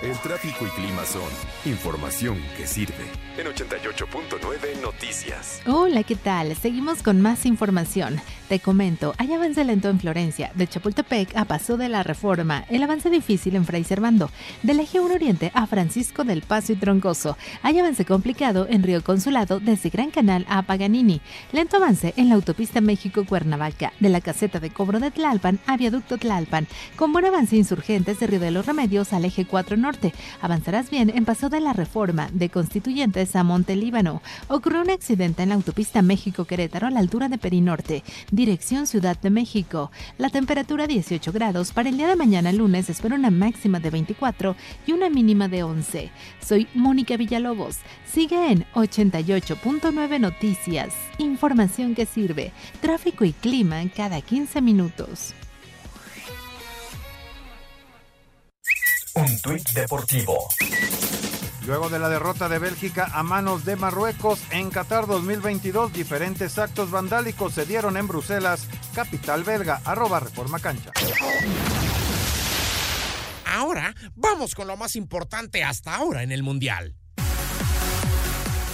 [0.00, 1.28] El tráfico y clima son
[1.64, 2.94] información que sirve.
[3.36, 5.60] En 88.9 Noticias.
[5.66, 6.54] Hola, ¿qué tal?
[6.54, 8.20] Seguimos con más información.
[8.48, 12.82] Te comento, hay avance lento en Florencia, de Chapultepec a Paso de la Reforma, el
[12.82, 14.30] avance difícil en Fray Servando,
[14.62, 19.04] del Eje 1 Oriente a Francisco del Paso y Troncoso, hay avance complicado en Río
[19.04, 21.20] Consulado desde Gran Canal a Paganini,
[21.52, 26.16] lento avance en la autopista México-Cuernavaca, de la caseta de cobro de Tlalpan a Viaducto
[26.16, 29.87] Tlalpan, con buen avance insurgentes de Río de los Remedios al Eje 4 Norte,
[30.40, 35.42] avanzarás bien en Paso de la Reforma, de Constituyentes a Monte Líbano, ocurrió un accidente
[35.42, 39.90] en la autopista México-Querétaro a la altura de Perinorte, dirección Ciudad de México.
[40.18, 41.72] La temperatura 18 grados.
[41.72, 45.62] Para el día de mañana lunes espero una máxima de 24 y una mínima de
[45.62, 46.10] 11.
[46.40, 47.78] Soy Mónica Villalobos.
[48.04, 50.94] Sigue en 88.9 Noticias.
[51.18, 52.52] Información que sirve.
[52.80, 55.34] Tráfico y clima cada 15 minutos.
[59.18, 60.46] Un tuit deportivo.
[61.66, 66.92] Luego de la derrota de Bélgica a manos de Marruecos en Qatar 2022, diferentes actos
[66.92, 70.92] vandálicos se dieron en Bruselas, capital belga, arroba Reforma Cancha.
[73.44, 76.94] Ahora vamos con lo más importante hasta ahora en el Mundial.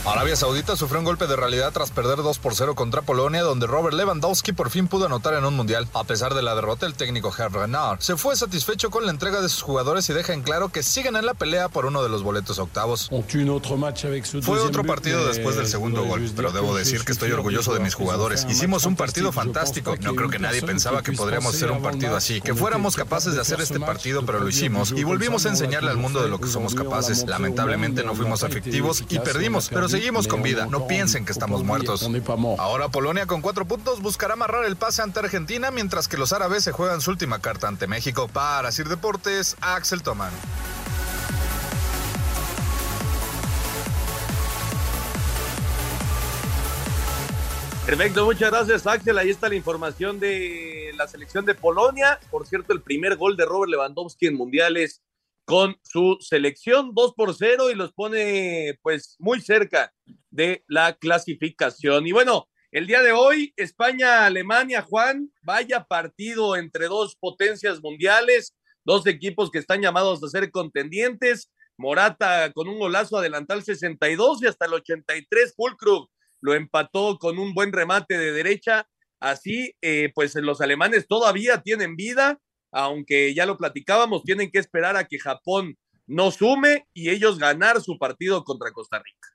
[0.07, 3.67] Arabia Saudita sufrió un golpe de realidad tras perder 2 por 0 contra Polonia, donde
[3.67, 5.89] Robert Lewandowski por fin pudo anotar en un mundial.
[5.95, 9.41] A pesar de la derrota, el técnico Herr Renard se fue satisfecho con la entrega
[9.41, 12.11] de sus jugadores y deja en claro que siguen en la pelea por uno de
[12.11, 13.09] los boletos octavos.
[14.43, 17.95] Fue otro partido después del segundo gol, pero debo decir que estoy orgulloso de mis
[17.95, 18.47] jugadores.
[18.47, 19.97] Hicimos un partido fantástico.
[20.03, 23.41] No creo que nadie pensaba que podríamos hacer un partido así, que fuéramos capaces de
[23.41, 26.49] hacer este partido, pero lo hicimos y volvimos a enseñarle al mundo de lo que
[26.49, 27.25] somos capaces.
[27.27, 30.67] Lamentablemente no fuimos efectivos y perdimos, pero seguimos con vida.
[30.67, 32.09] No piensen que estamos muertos.
[32.59, 36.65] Ahora Polonia con cuatro puntos buscará amarrar el pase ante Argentina, mientras que los árabes
[36.65, 38.29] se juegan su última carta ante México.
[38.29, 40.33] Para Sir Deportes, Axel Toman.
[47.87, 49.19] Perfecto, muchas gracias Axel.
[49.19, 52.19] Ahí está la información de la selección de Polonia.
[52.31, 55.03] Por cierto, el primer gol de Robert Lewandowski en mundiales
[55.45, 59.93] con su selección 2 por 0 y los pone pues muy cerca
[60.31, 62.07] de la clasificación.
[62.07, 69.07] Y bueno, el día de hoy, España-Alemania, Juan, vaya partido entre dos potencias mundiales, dos
[69.07, 71.51] equipos que están llamados a ser contendientes.
[71.77, 76.09] Morata con un golazo adelantal 62 y hasta el 83 Fulkrug
[76.41, 78.89] lo empató con un buen remate de derecha.
[79.21, 82.39] Así, eh, pues los alemanes todavía tienen vida
[82.75, 87.81] aunque ya lo platicábamos, tienen que esperar a que Japón no sume y ellos ganar
[87.81, 89.29] su partido contra Costa Rica.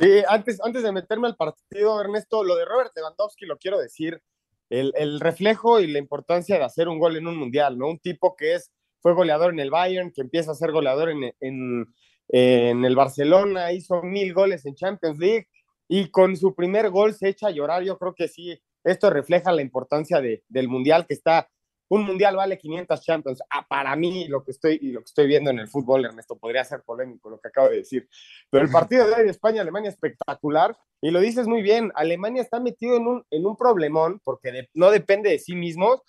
[0.00, 4.22] Sí, antes, antes de meterme al partido, Ernesto, lo de Robert Lewandowski lo quiero decir,
[4.70, 7.88] el, el, reflejo y la importancia de hacer un gol en un mundial, ¿no?
[7.88, 11.34] Un tipo que es, fue goleador en el Bayern, que empieza a ser goleador en,
[11.40, 11.94] en,
[12.28, 15.48] en el Barcelona, hizo mil goles en Champions League
[15.88, 17.84] y con su primer gol se echa a llorar.
[17.84, 21.48] Yo creo que sí, esto refleja la importancia de, del mundial que está
[21.88, 23.42] un mundial vale 500 Champions.
[23.50, 26.36] Ah, para mí, lo que, estoy, y lo que estoy viendo en el fútbol, Ernesto,
[26.36, 28.08] podría ser polémico lo que acabo de decir.
[28.50, 30.76] Pero el partido de hoy de España-Alemania espectacular.
[31.00, 34.90] Y lo dices muy bien, Alemania está metido en un, en un problemón porque no
[34.90, 36.00] depende de sí mismos,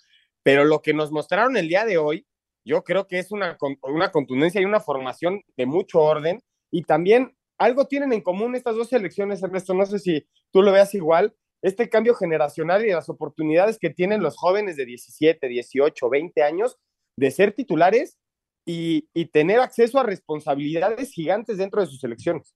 [0.42, 2.26] pero lo que nos mostraron el día de hoy,
[2.64, 6.40] yo creo que es una, una contundencia y una formación de mucho orden.
[6.70, 10.72] Y también algo tienen en común estas dos selecciones, Ernesto, no sé si tú lo
[10.72, 16.08] veas igual, este cambio generacional y las oportunidades que tienen los jóvenes de 17, 18,
[16.10, 16.76] 20 años
[17.16, 18.16] de ser titulares
[18.64, 22.54] y, y tener acceso a responsabilidades gigantes dentro de sus selecciones.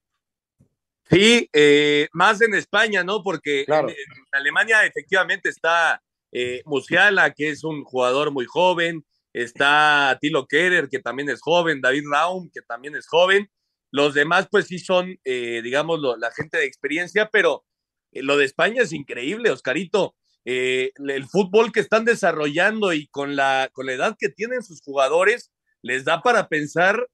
[1.10, 3.22] Sí, eh, más en España, ¿no?
[3.22, 3.96] Porque en, en
[4.32, 11.00] Alemania efectivamente está eh, Musiala, que es un jugador muy joven, está Tilo Kerer, que
[11.00, 13.50] también es joven, David Raum, que también es joven.
[13.90, 17.64] Los demás, pues sí son, eh, digamos, lo- la gente de experiencia, pero
[18.12, 20.14] lo de España es increíble, Oscarito.
[20.44, 24.82] Eh, el fútbol que están desarrollando y con la, con la edad que tienen sus
[24.82, 27.08] jugadores, les da para pensar,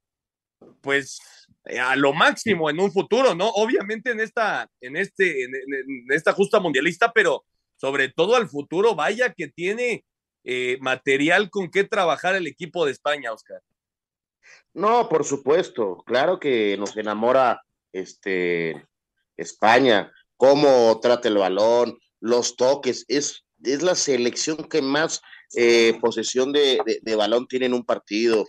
[0.81, 1.21] pues,
[1.79, 3.49] a lo máximo en un futuro, ¿no?
[3.49, 5.49] Obviamente en esta, en este,
[6.09, 7.45] esta justa mundialista, pero
[7.77, 10.05] sobre todo al futuro, vaya que tiene
[10.45, 13.61] eh, material con qué trabajar el equipo de España, Oscar.
[14.73, 18.87] No, por supuesto, claro que nos enamora este
[19.37, 25.21] España, cómo trata el balón, los toques, es, es la selección que más
[25.57, 28.47] eh, posesión de, de- de balón tiene en un partido,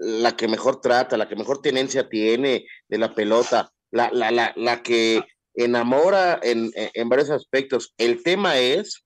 [0.00, 4.52] la que mejor trata, la que mejor tenencia tiene de la pelota, la, la, la,
[4.56, 5.22] la que
[5.54, 7.94] enamora en, en- varios aspectos.
[7.98, 9.04] El tema es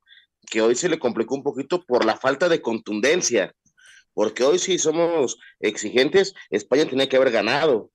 [0.50, 3.54] que hoy se le complicó un poquito por la falta de contundencia
[4.14, 7.90] porque hoy sí somos exigentes, España tenía que haber ganado,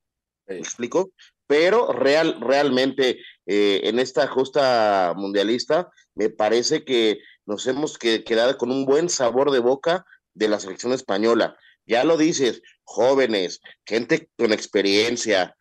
[0.47, 1.11] ¿me explico?
[1.51, 8.57] Pero real, realmente eh, en esta justa mundialista me parece que nos hemos que- quedado
[8.57, 11.57] con un buen sabor de boca de la selección española.
[11.85, 15.57] Ya lo dices, jóvenes, gente con experiencia,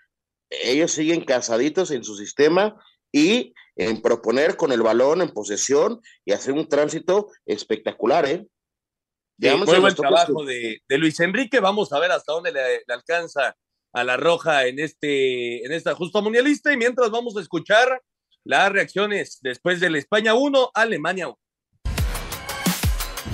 [0.48, 6.30] ellos siguen casaditos en su sistema y en proponer con el balón en posesión y
[6.30, 8.46] hacer un tránsito espectacular, ¿eh?
[9.40, 11.58] Sí, muy buen trabajo de, de Luis Enrique.
[11.58, 13.56] Vamos a ver hasta dónde le, le alcanza
[13.92, 16.72] a la Roja en, este, en esta justa mundialista.
[16.72, 18.02] Y mientras vamos a escuchar
[18.44, 21.38] las reacciones después del España 1, Alemania 1.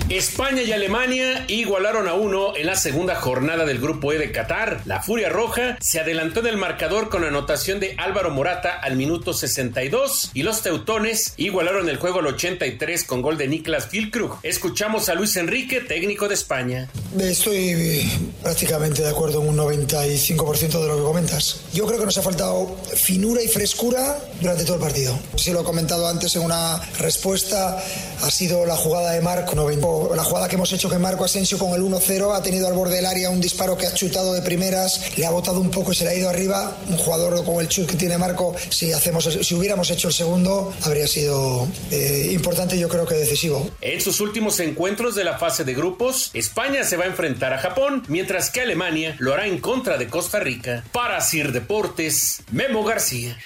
[0.09, 4.81] España y Alemania igualaron a uno en la segunda jornada del Grupo E de Qatar.
[4.85, 9.33] La Furia Roja se adelantó en el marcador con anotación de Álvaro Morata al minuto
[9.33, 14.39] 62 y los teutones igualaron el juego al 83 con gol de Niklas Füllkrug.
[14.43, 16.89] Escuchamos a Luis Enrique, técnico de España.
[17.19, 18.09] Estoy
[18.41, 21.63] prácticamente de acuerdo en un 95% de lo que comentas.
[21.73, 25.19] Yo creo que nos ha faltado finura y frescura durante todo el partido.
[25.35, 27.77] Si lo he comentado antes en una respuesta,
[28.21, 31.57] ha sido la jugada de Marco, 90 la jugada que hemos hecho que Marco Asensio
[31.57, 34.41] con el 1-0 ha tenido al borde del área un disparo que ha chutado de
[34.41, 36.77] primeras, le ha botado un poco y se le ha ido arriba.
[36.89, 40.73] Un jugador con el chut que tiene Marco, si, hacemos, si hubiéramos hecho el segundo,
[40.83, 43.69] habría sido eh, importante yo creo que decisivo.
[43.81, 47.59] En sus últimos encuentros de la fase de grupos, España se va a enfrentar a
[47.59, 50.83] Japón, mientras que Alemania lo hará en contra de Costa Rica.
[50.91, 53.37] Para Sir Deportes, Memo García.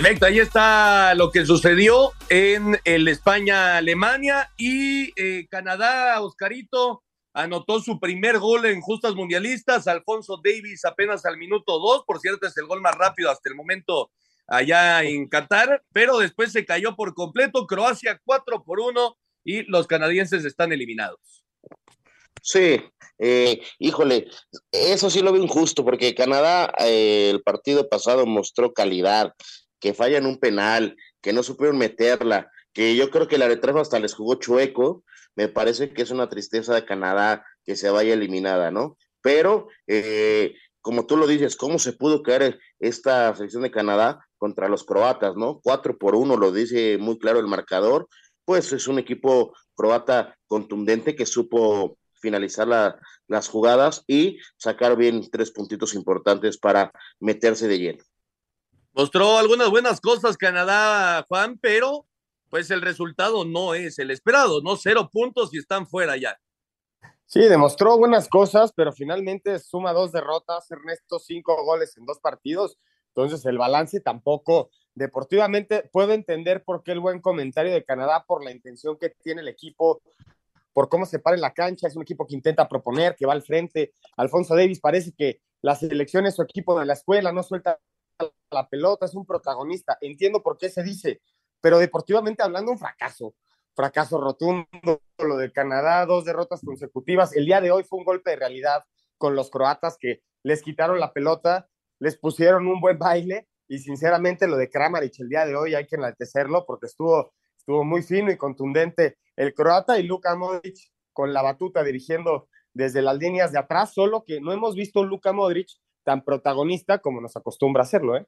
[0.00, 7.98] Perfecto, ahí está lo que sucedió en el España-Alemania y eh, Canadá, Oscarito, anotó su
[7.98, 9.88] primer gol en justas mundialistas.
[9.88, 13.56] Alfonso Davis apenas al minuto dos, por cierto, es el gol más rápido hasta el
[13.56, 14.12] momento
[14.46, 17.66] allá en Qatar, pero después se cayó por completo.
[17.66, 21.44] Croacia 4 por 1 y los canadienses están eliminados.
[22.40, 22.80] Sí,
[23.18, 24.28] eh, híjole,
[24.70, 29.34] eso sí lo veo injusto, porque Canadá eh, el partido pasado mostró calidad,
[29.80, 33.98] que fallan un penal, que no supieron meterla, que yo creo que el arbitraje hasta
[33.98, 38.70] les jugó chueco, me parece que es una tristeza de Canadá que se vaya eliminada,
[38.70, 38.96] ¿no?
[39.20, 44.68] Pero, eh, como tú lo dices, ¿cómo se pudo caer esta selección de Canadá contra
[44.68, 45.60] los croatas, ¿no?
[45.62, 48.08] Cuatro por uno, lo dice muy claro el marcador,
[48.44, 55.28] pues es un equipo croata contundente que supo finalizar la, las jugadas y sacar bien
[55.30, 58.04] tres puntitos importantes para meterse de lleno.
[58.98, 62.08] Mostró algunas buenas cosas Canadá, Juan, pero
[62.50, 64.74] pues el resultado no es el esperado, ¿no?
[64.74, 66.36] Cero puntos y están fuera ya.
[67.24, 72.76] Sí, demostró buenas cosas, pero finalmente suma dos derrotas, Ernesto, cinco goles en dos partidos.
[73.14, 78.42] Entonces el balance tampoco, deportivamente, puedo entender por qué el buen comentario de Canadá, por
[78.42, 80.02] la intención que tiene el equipo,
[80.72, 83.32] por cómo se para en la cancha, es un equipo que intenta proponer, que va
[83.32, 83.92] al frente.
[84.16, 87.78] Alfonso Davis parece que la selección es su equipo de la escuela, no suelta
[88.50, 89.98] la pelota, es un protagonista.
[90.00, 91.20] Entiendo por qué se dice,
[91.60, 93.34] pero deportivamente hablando, un fracaso.
[93.74, 97.34] Fracaso rotundo, lo de Canadá, dos derrotas consecutivas.
[97.36, 98.84] El día de hoy fue un golpe de realidad
[99.18, 104.46] con los croatas que les quitaron la pelota, les pusieron un buen baile y sinceramente
[104.46, 108.30] lo de Kramaric el día de hoy hay que enaltecerlo porque estuvo, estuvo muy fino
[108.30, 110.78] y contundente el croata y Luka Modric
[111.12, 115.32] con la batuta dirigiendo desde las líneas de atrás, solo que no hemos visto Luka
[115.32, 115.68] Modric
[116.08, 118.26] tan protagonista como nos acostumbra hacerlo, ¿eh?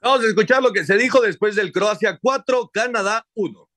[0.00, 3.67] Vamos a escuchar lo que se dijo después del Croacia 4, Canadá 1.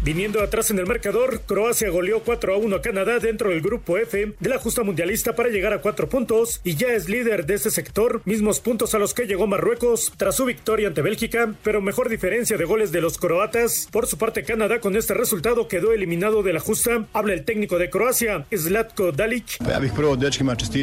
[0.00, 3.98] Viniendo atrás en el marcador, Croacia goleó 4 a 1 a Canadá dentro del grupo
[3.98, 7.54] F de la justa mundialista para llegar a 4 puntos y ya es líder de
[7.54, 11.80] este sector, mismos puntos a los que llegó Marruecos tras su victoria ante Bélgica, pero
[11.80, 13.88] mejor diferencia de goles de los croatas.
[13.90, 17.06] Por su parte, Canadá con este resultado quedó eliminado de la justa.
[17.12, 19.58] Habla el técnico de Croacia, Zlatko Dalic.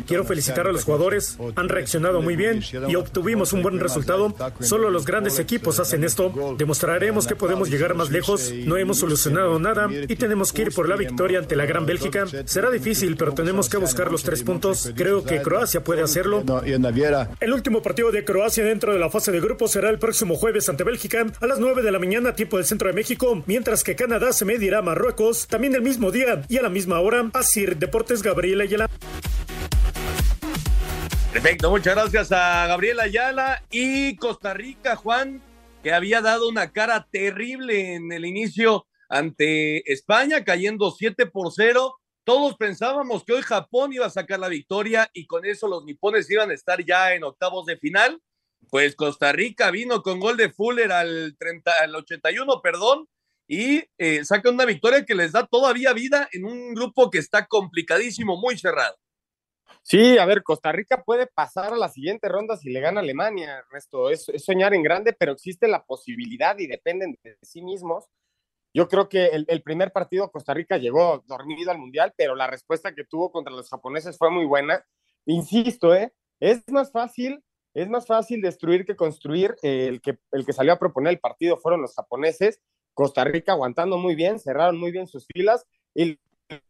[0.07, 4.35] Quiero felicitar a los jugadores, han reaccionado muy bien y obtuvimos un buen resultado.
[4.59, 6.55] Solo los grandes equipos hacen esto.
[6.57, 8.51] Demostraremos que podemos llegar más lejos.
[8.65, 12.25] No hemos solucionado nada y tenemos que ir por la victoria ante la Gran Bélgica.
[12.45, 14.91] Será difícil, pero tenemos que buscar los tres puntos.
[14.95, 16.43] Creo que Croacia puede hacerlo.
[17.39, 20.67] El último partido de Croacia dentro de la fase de grupo será el próximo jueves
[20.69, 23.95] ante Bélgica a las 9 de la mañana, tiempo del centro de México, mientras que
[23.95, 27.29] Canadá se medirá a Marruecos también el mismo día y a la misma hora.
[27.33, 28.89] Así, Deportes Gabriela Ayala.
[31.31, 35.41] Perfecto, muchas gracias a Gabriela Ayala y Costa Rica, Juan,
[35.83, 41.95] que había dado una cara terrible en el inicio ante España, cayendo 7 por 0.
[42.23, 46.29] Todos pensábamos que hoy Japón iba a sacar la victoria y con eso los nipones
[46.29, 48.21] iban a estar ya en octavos de final.
[48.69, 53.07] Pues Costa Rica vino con gol de Fuller al, 30, al 81, perdón,
[53.47, 58.37] y eh, una victoria que les da todavía vida en un grupo que está complicadísimo,
[58.37, 58.95] muy cerrado.
[59.83, 63.59] Sí, a ver, Costa Rica puede pasar a la siguiente ronda si le gana Alemania,
[63.59, 64.09] Ernesto.
[64.09, 68.05] Es, es soñar en grande, pero existe la posibilidad y dependen de sí mismos.
[68.75, 72.45] Yo creo que el, el, primer partido Costa Rica llegó dormido al Mundial, pero la
[72.45, 74.85] respuesta que tuvo contra los japoneses fue muy buena.
[75.25, 76.13] Insisto, ¿eh?
[76.41, 77.41] es más fácil,
[77.73, 79.55] es más fácil destruir que construir.
[79.63, 82.59] Eh, el, que, el que salió a proponer el partido fueron los japoneses.
[82.93, 86.19] Costa Rica aguantando muy bien, cerraron muy bien sus filas y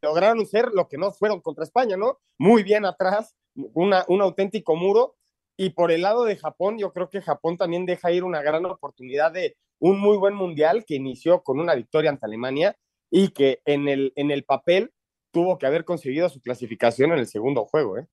[0.00, 2.20] lograron ser lo que no fueron contra España, ¿no?
[2.38, 3.34] Muy bien atrás,
[3.74, 5.16] una, un auténtico muro.
[5.56, 8.64] Y por el lado de Japón, yo creo que Japón también deja ir una gran
[8.64, 12.76] oportunidad de un muy buen mundial que inició con una victoria ante Alemania
[13.10, 14.92] y que en el, en el papel
[15.30, 17.98] tuvo que haber conseguido su clasificación en el segundo juego.
[17.98, 18.06] ¿eh?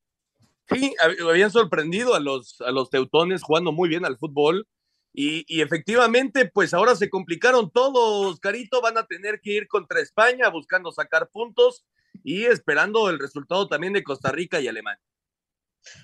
[0.70, 0.95] Sí,
[1.28, 4.68] habían sorprendido a los, a los teutones jugando muy bien al fútbol
[5.16, 9.99] y, y, efectivamente, pues ahora se complicaron todos, Carito, van a tener que ir contra
[9.99, 11.86] España buscando sacar puntos
[12.24, 15.03] y esperando el resultado también de Costa Rica y Alemania.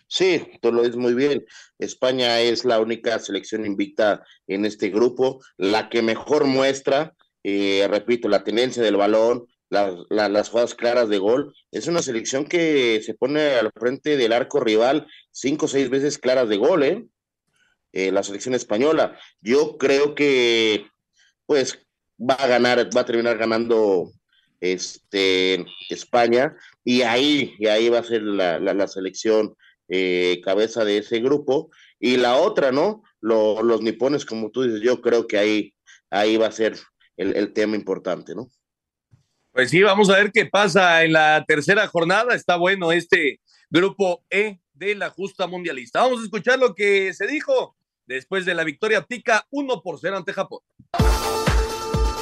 [0.07, 1.45] Sí, tú lo dices muy bien.
[1.77, 8.27] España es la única selección invicta en este grupo, la que mejor muestra, eh, repito,
[8.27, 11.53] la tenencia del balón, la, la, las jugadas claras de gol.
[11.71, 16.17] Es una selección que se pone al frente del arco rival cinco o seis veces
[16.17, 17.05] claras de gol, ¿eh?
[17.93, 18.11] ¿eh?
[18.11, 19.17] la selección española.
[19.41, 20.87] Yo creo que,
[21.45, 21.79] pues,
[22.19, 24.11] va a ganar, va a terminar ganando
[24.59, 29.55] este España y ahí, y ahí va a ser la, la selección
[29.89, 31.71] eh, cabeza de ese grupo.
[31.99, 33.03] Y la otra, ¿no?
[33.19, 35.73] Lo, los nipones, como tú dices, yo creo que ahí,
[36.09, 36.77] ahí va a ser
[37.17, 38.49] el, el, tema importante, ¿no?
[39.51, 42.33] Pues sí, vamos a ver qué pasa en la tercera jornada.
[42.33, 46.01] Está bueno este grupo E de la justa mundialista.
[46.01, 47.75] Vamos a escuchar lo que se dijo
[48.05, 50.61] después de la victoria tica 1 por 0 ante Japón.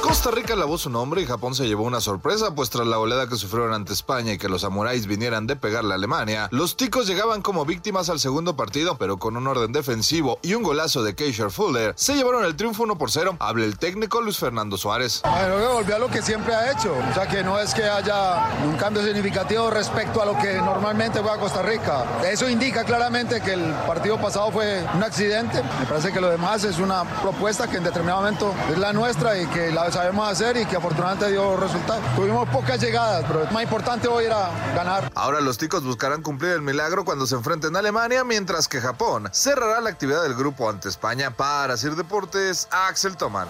[0.08, 3.28] Costa Rica lavó su nombre y Japón se llevó una sorpresa, pues tras la oleada
[3.28, 7.06] que sufrieron ante España y que los samuráis vinieran de pegarle a Alemania, los ticos
[7.06, 11.14] llegaban como víctimas al segundo partido, pero con un orden defensivo y un golazo de
[11.14, 13.36] Keisher Fuller, se llevaron el triunfo 1 por 0.
[13.38, 15.20] Habla el técnico Luis Fernando Suárez.
[15.24, 18.48] Bueno, volvió a lo que siempre ha hecho, o sea que no es que haya
[18.64, 22.22] un cambio significativo respecto a lo que normalmente juega Costa Rica.
[22.26, 25.62] Eso indica claramente que el partido pasado fue un accidente.
[25.80, 29.38] Me parece que lo demás es una propuesta que en determinado momento es la nuestra
[29.38, 32.04] y que la sabemos hacer y que afortunadamente dio resultados.
[32.14, 35.10] Tuvimos pocas llegadas, pero lo más importante hoy era ganar.
[35.16, 39.28] Ahora los ticos buscarán cumplir el milagro cuando se enfrenten a Alemania, mientras que Japón
[39.32, 43.48] cerrará la actividad del grupo ante España para Sir Deportes, Axel Toman.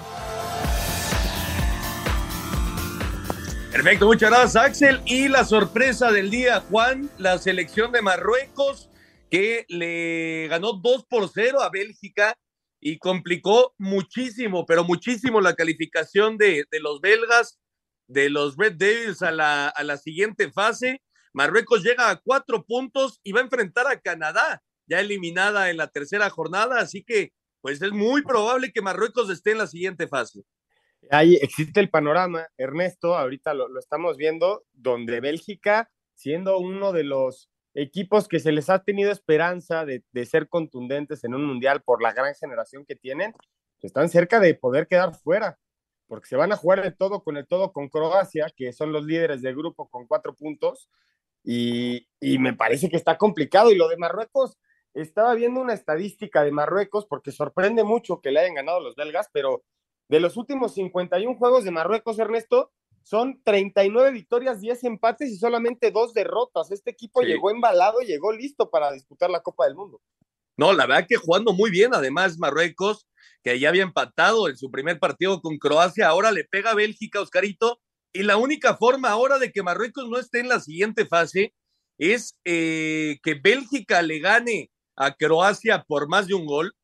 [3.70, 5.02] Perfecto, muchas gracias Axel.
[5.04, 8.88] Y la sorpresa del día, Juan, la selección de Marruecos
[9.30, 12.38] que le ganó 2 por 0 a Bélgica
[12.80, 17.58] y complicó muchísimo, pero muchísimo la calificación de, de, los belgas,
[18.06, 21.02] de los Red Devils a la, a la siguiente fase.
[21.32, 25.88] Marruecos llega a cuatro puntos y va a enfrentar a Canadá, ya eliminada en la
[25.88, 30.42] tercera jornada, así que pues es muy probable que Marruecos esté en la siguiente fase.
[31.10, 37.04] Ahí existe el panorama, Ernesto, ahorita lo, lo estamos viendo, donde Bélgica, siendo uno de
[37.04, 41.82] los equipos que se les ha tenido esperanza de, de, ser contundentes en un mundial
[41.82, 43.34] por la gran generación que tienen,
[43.80, 45.58] están cerca de poder quedar fuera,
[46.06, 49.04] porque se van a jugar el todo con el todo con Croacia, que son los
[49.04, 50.88] líderes del grupo con cuatro puntos,
[51.44, 53.70] y, y me parece que está complicado.
[53.70, 54.58] Y lo de Marruecos,
[54.94, 59.28] estaba viendo una estadística de Marruecos, porque sorprende mucho que le hayan ganado los belgas,
[59.32, 59.62] pero
[60.10, 62.72] De los últimos 51 juegos de Marruecos, Ernesto,
[63.08, 66.70] son 39 victorias, 10 empates y solamente dos derrotas.
[66.70, 67.28] Este equipo Sí.
[67.28, 70.02] llegó embalado, llegó listo para disputar la Copa del Mundo.
[70.58, 73.08] No, la verdad que jugando muy bien, además Marruecos,
[73.42, 77.22] que ya había empatado en su primer partido con Croacia, ahora le pega a Bélgica,
[77.22, 77.80] Oscarito,
[78.12, 81.54] y la única forma ahora de que Marruecos no esté en la siguiente fase
[81.96, 86.74] es eh, que Bélgica le gane a Croacia por más de un gol,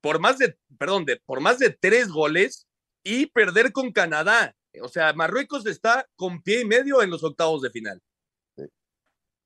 [0.00, 2.68] por más de, perdón, de, por más de tres goles
[3.02, 4.54] y perder con Canadá.
[4.82, 8.00] O sea, Marruecos está con pie y medio en los octavos de final.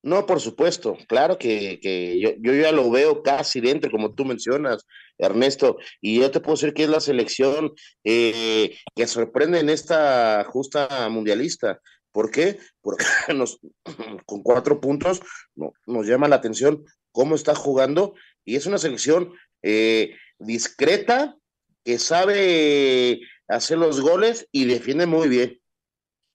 [0.03, 4.25] No, por supuesto, claro que, que yo, yo ya lo veo casi dentro, como tú
[4.25, 4.85] mencionas,
[5.17, 7.71] Ernesto, y yo te puedo decir que es la selección
[8.03, 11.79] eh, que sorprende en esta justa mundialista.
[12.11, 12.59] ¿Por qué?
[12.81, 13.59] Porque nos,
[14.25, 15.21] con cuatro puntos
[15.55, 18.13] no, nos llama la atención cómo está jugando
[18.43, 21.37] y es una selección eh, discreta
[21.85, 25.59] que sabe hacer los goles y defiende muy bien.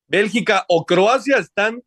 [0.06, 1.82] Bélgica o Croacia están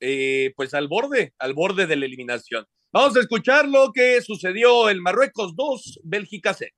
[0.00, 2.66] eh, pues al borde, al borde de la eliminación.
[2.92, 6.72] Vamos a escuchar lo que sucedió en Marruecos 2, Bélgica 0.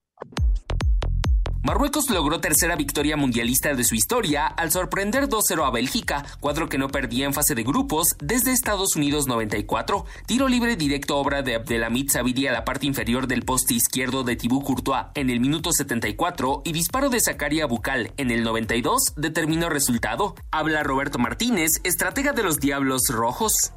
[1.61, 6.79] Marruecos logró tercera victoria mundialista de su historia al sorprender 2-0 a Bélgica, cuadro que
[6.79, 10.05] no perdía en fase de grupos desde Estados Unidos 94.
[10.27, 14.37] Tiro libre directo obra de Abdelhamid Sabiri a la parte inferior del poste izquierdo de
[14.37, 19.67] Thibaut Courtois en el minuto 74 y disparo de Zakaria Bucal en el 92 determinó
[19.67, 20.37] el resultado.
[20.53, 23.73] Habla Roberto Martínez, estratega de los Diablos Rojos.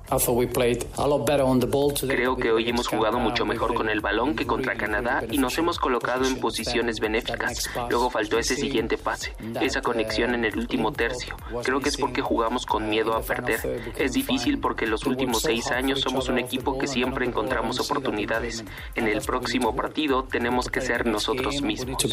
[2.08, 5.58] Creo que hoy hemos jugado mucho mejor con el balón que contra Canadá y nos
[5.58, 7.71] hemos colocado en posiciones benéficas.
[7.90, 11.36] Luego faltó ese siguiente pase, esa conexión en el último tercio.
[11.64, 13.94] Creo que es porque jugamos con miedo a perder.
[13.98, 18.64] Es difícil porque en los últimos seis años somos un equipo que siempre encontramos oportunidades.
[18.96, 22.04] En el próximo partido tenemos que ser nosotros mismos.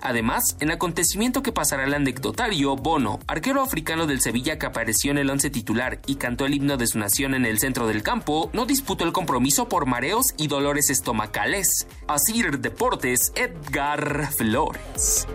[0.00, 5.18] Además, en acontecimiento que pasará al anecdotario, Bono, arquero africano del Sevilla que apareció en
[5.18, 8.50] el once titular y cantó el himno de su nación en el centro del campo,
[8.52, 11.86] no disputó el compromiso por mareos y dolores estomacales.
[12.08, 15.26] Asir Deportes, Edgar Flores.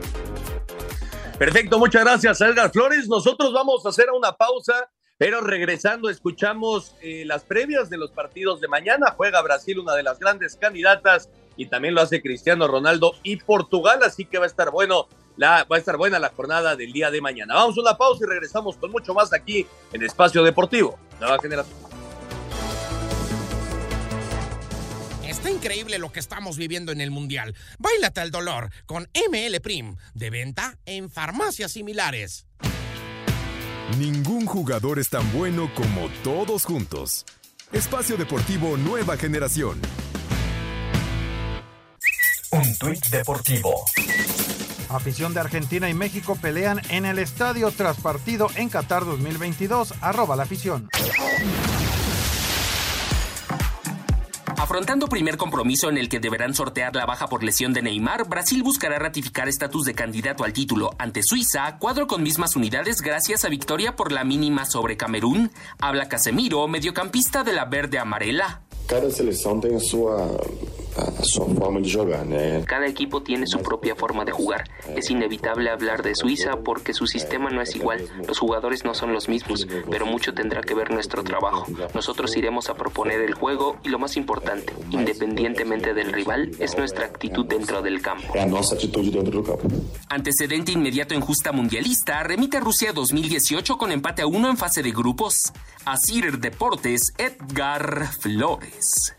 [1.38, 3.08] Perfecto, muchas gracias, Edgar Flores.
[3.08, 8.60] Nosotros vamos a hacer una pausa, pero regresando escuchamos eh, las previas de los partidos
[8.60, 9.14] de mañana.
[9.16, 14.00] Juega Brasil, una de las grandes candidatas, y también lo hace Cristiano Ronaldo y Portugal,
[14.04, 15.08] así que va a estar bueno.
[15.36, 17.54] La, va a estar buena la jornada del día de mañana.
[17.54, 20.98] Vamos a una pausa y regresamos con mucho más aquí en Espacio Deportivo.
[21.20, 21.97] Nueva generación.
[25.38, 27.54] Está increíble lo que estamos viviendo en el Mundial.
[27.78, 32.48] Báilate al dolor con ML Prim, de venta en farmacias similares.
[34.00, 37.24] Ningún jugador es tan bueno como todos juntos.
[37.72, 39.80] Espacio Deportivo Nueva Generación.
[42.50, 43.86] Un tuit deportivo.
[44.90, 49.94] Afición de Argentina y México pelean en el estadio tras partido en Qatar 2022.
[50.02, 50.90] Arroba la afición.
[54.58, 58.64] Afrontando primer compromiso en el que deberán sortear la baja por lesión de Neymar, Brasil
[58.64, 63.50] buscará ratificar estatus de candidato al título ante Suiza, cuadro con mismas unidades gracias a
[63.50, 65.52] victoria por la mínima sobre Camerún.
[65.80, 68.62] Habla Casemiro, mediocampista de la verde amarela.
[68.88, 69.08] Cada
[69.62, 70.28] tem a sua,
[70.98, 72.64] a sua forma de jogar, né?
[72.66, 74.64] Cada equipo tiene su propia forma de jugar.
[74.96, 78.04] Es inevitable hablar de Suiza porque su sistema no es igual.
[78.28, 81.68] Los jugadores no son los mismos, pero mucho tendrá que ver nuestro trabajo.
[81.94, 87.06] Nosotros iremos a proponer el juego y lo más importante, independientemente del rival, es nuestra
[87.06, 88.34] actitud dentro del campo.
[90.10, 94.82] Antecedente inmediato en justa mundialista, remite a Rusia 2018 con empate a uno en fase
[94.84, 95.52] de grupos.
[95.86, 99.16] Asir Deportes, Edgar Flores.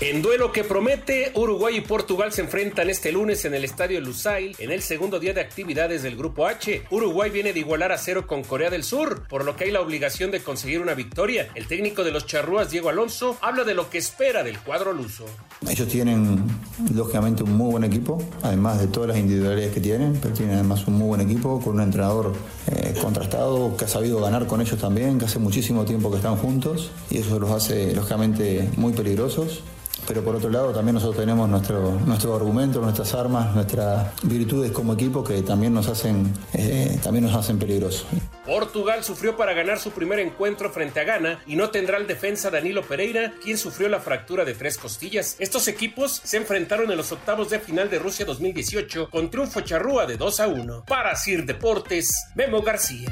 [0.00, 4.56] En duelo que promete, Uruguay y Portugal se enfrentan este lunes en el estadio Lusail
[4.58, 6.82] en el segundo día de actividades del Grupo H.
[6.90, 9.80] Uruguay viene de igualar a cero con Corea del Sur, por lo que hay la
[9.80, 11.48] obligación de conseguir una victoria.
[11.54, 15.26] El técnico de los charrúas, Diego Alonso, habla de lo que espera del cuadro luso.
[15.68, 16.44] Ellos tienen,
[16.92, 20.88] lógicamente, un muy buen equipo, además de todas las individualidades que tienen, pero tienen además
[20.88, 22.32] un muy buen equipo con un entrenador
[22.66, 26.36] eh, contrastado que ha sabido ganar con ellos también, que hace muchísimo tiempo que están
[26.36, 29.62] juntos y eso los hace, lógicamente, muy peligrosos.
[30.06, 34.92] Pero por otro lado también nosotros tenemos nuestro, nuestro argumento, nuestras armas, nuestras virtudes como
[34.94, 38.06] equipo que también nos hacen, eh, también nos hacen peligrosos.
[38.44, 42.50] Portugal sufrió para ganar su primer encuentro frente a Ghana y no tendrá el defensa
[42.50, 45.36] Danilo Pereira, quien sufrió la fractura de tres costillas.
[45.38, 50.06] Estos equipos se enfrentaron en los octavos de final de Rusia 2018 con triunfo charrúa
[50.06, 50.84] de 2 a 1.
[50.86, 53.10] Para Sir Deportes, Memo García.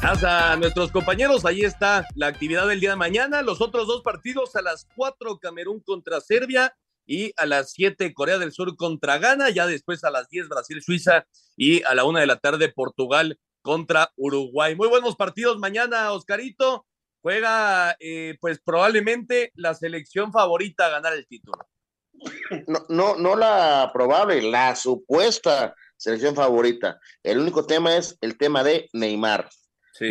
[0.00, 3.42] Gracias a nuestros compañeros, ahí está la actividad del día de mañana.
[3.42, 6.74] Los otros dos partidos a las 4, Camerún contra Serbia
[7.06, 10.82] y a las 7 Corea del Sur contra Ghana, ya después a las 10 Brasil,
[10.82, 14.74] Suiza y a la 1 de la tarde Portugal contra Uruguay.
[14.74, 16.86] Muy buenos partidos mañana, Oscarito.
[17.20, 21.58] Juega eh, pues probablemente la selección favorita a ganar el título.
[22.66, 26.98] No, no, no la probable, la supuesta selección favorita.
[27.22, 29.50] El único tema es el tema de Neymar.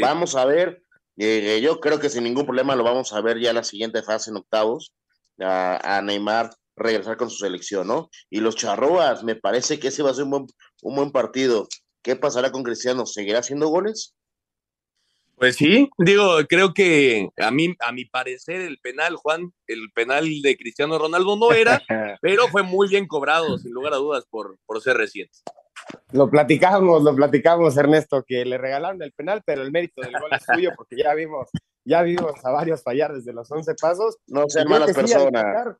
[0.02, 0.84] Vamos a ver,
[1.18, 4.04] eh, yo creo que sin ningún problema lo vamos a ver ya en la siguiente
[4.04, 4.94] fase en octavos,
[5.40, 8.10] a, Neymar regresar con su selección, ¿no?
[8.30, 10.48] Y los charroas, me parece que ese va a ser un buen,
[10.82, 11.68] un buen partido.
[12.02, 13.06] ¿Qué pasará con Cristiano?
[13.06, 14.16] ¿Seguirá haciendo goles?
[15.40, 20.42] Pues sí, digo, creo que a mí, a mi parecer, el penal, Juan, el penal
[20.42, 21.82] de Cristiano Ronaldo no era,
[22.22, 25.38] pero fue muy bien cobrado, sin lugar a dudas, por, por ser reciente.
[26.12, 30.32] Lo platicamos, lo platicamos, Ernesto, que le regalaron el penal, pero el mérito del gol
[30.32, 31.50] es suyo, porque ya vimos,
[31.86, 34.18] ya vimos a varios fallar desde los 11 pasos.
[34.28, 35.78] No sean malas personas.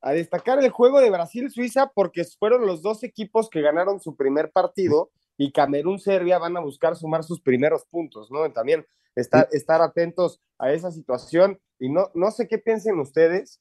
[0.00, 4.50] a, destacar, el juego de Brasil-Suiza, porque fueron los dos equipos que ganaron su primer
[4.50, 8.50] partido y Camerún-Serbia van a buscar sumar sus primeros puntos, ¿no?
[8.52, 13.60] También estar, estar atentos a esa situación y no, no sé qué piensen ustedes,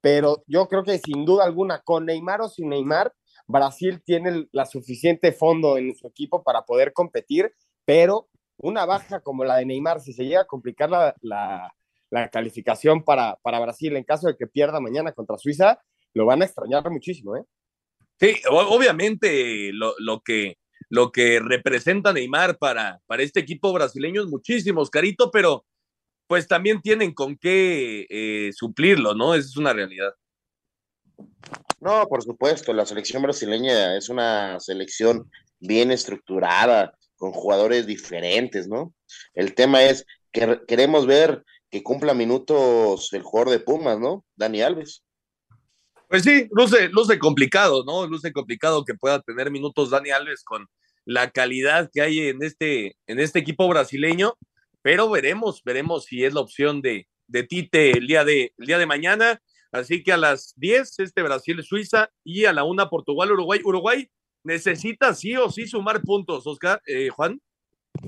[0.00, 3.12] pero yo creo que sin duda alguna, con Neymar o sin Neymar,
[3.46, 8.28] Brasil tiene la suficiente fondo en su equipo para poder competir, pero
[8.58, 11.72] una baja como la de Neymar, si se llega a complicar la, la,
[12.30, 15.80] calificación para, para Brasil en caso de que pierda mañana contra Suiza,
[16.14, 17.44] lo van a extrañar muchísimo, ¿eh?
[18.18, 20.56] Sí, obviamente lo, lo que
[20.88, 25.64] lo que representa Neymar para, para este equipo brasileño es muchísimo, Oscarito, pero
[26.26, 29.34] pues también tienen con qué eh, suplirlo, ¿no?
[29.34, 30.12] Esa es una realidad.
[31.78, 38.94] No, por supuesto, la selección brasileña es una selección bien estructurada, con jugadores diferentes, ¿no?
[39.34, 44.24] El tema es que queremos ver que cumpla minutos el jugador de Pumas, ¿no?
[44.36, 45.02] Dani Alves.
[46.08, 48.06] Pues sí, luce, luce complicado, ¿no?
[48.06, 50.66] Luce complicado que pueda tener minutos Dani Alves con
[51.04, 54.34] la calidad que hay en este, en este equipo brasileño,
[54.82, 58.78] pero veremos, veremos si es la opción de, de Tite el día de, el día
[58.78, 59.40] de mañana.
[59.76, 63.60] Así que a las 10 este Brasil-Suiza y a la 1 Portugal-Uruguay.
[63.64, 64.10] Uruguay
[64.44, 67.40] necesita sí o sí sumar puntos, Oscar, eh, Juan.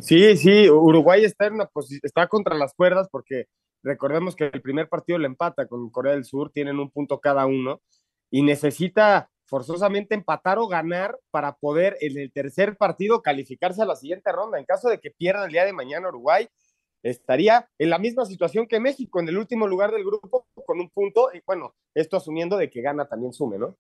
[0.01, 1.69] Sí, sí, Uruguay está, en una
[2.03, 3.47] está contra las cuerdas porque
[3.83, 7.47] recordemos que el primer partido le empata con Corea del Sur, tienen un punto cada
[7.47, 7.81] uno
[8.31, 13.97] y necesita forzosamente empatar o ganar para poder en el tercer partido calificarse a la
[13.97, 14.59] siguiente ronda.
[14.59, 16.49] En caso de que pierda el día de mañana Uruguay,
[17.03, 20.91] estaría en la misma situación que México, en el último lugar del grupo con un
[20.91, 23.75] punto, y bueno, esto asumiendo de que gana también sume, ¿no?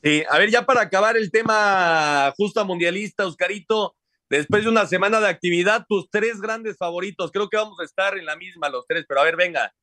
[0.00, 3.96] Sí, a ver, ya para acabar el tema justa mundialista, Oscarito,
[4.28, 8.16] después de una semana de actividad, tus tres grandes favoritos, creo que vamos a estar
[8.16, 9.74] en la misma los tres, pero a ver, venga.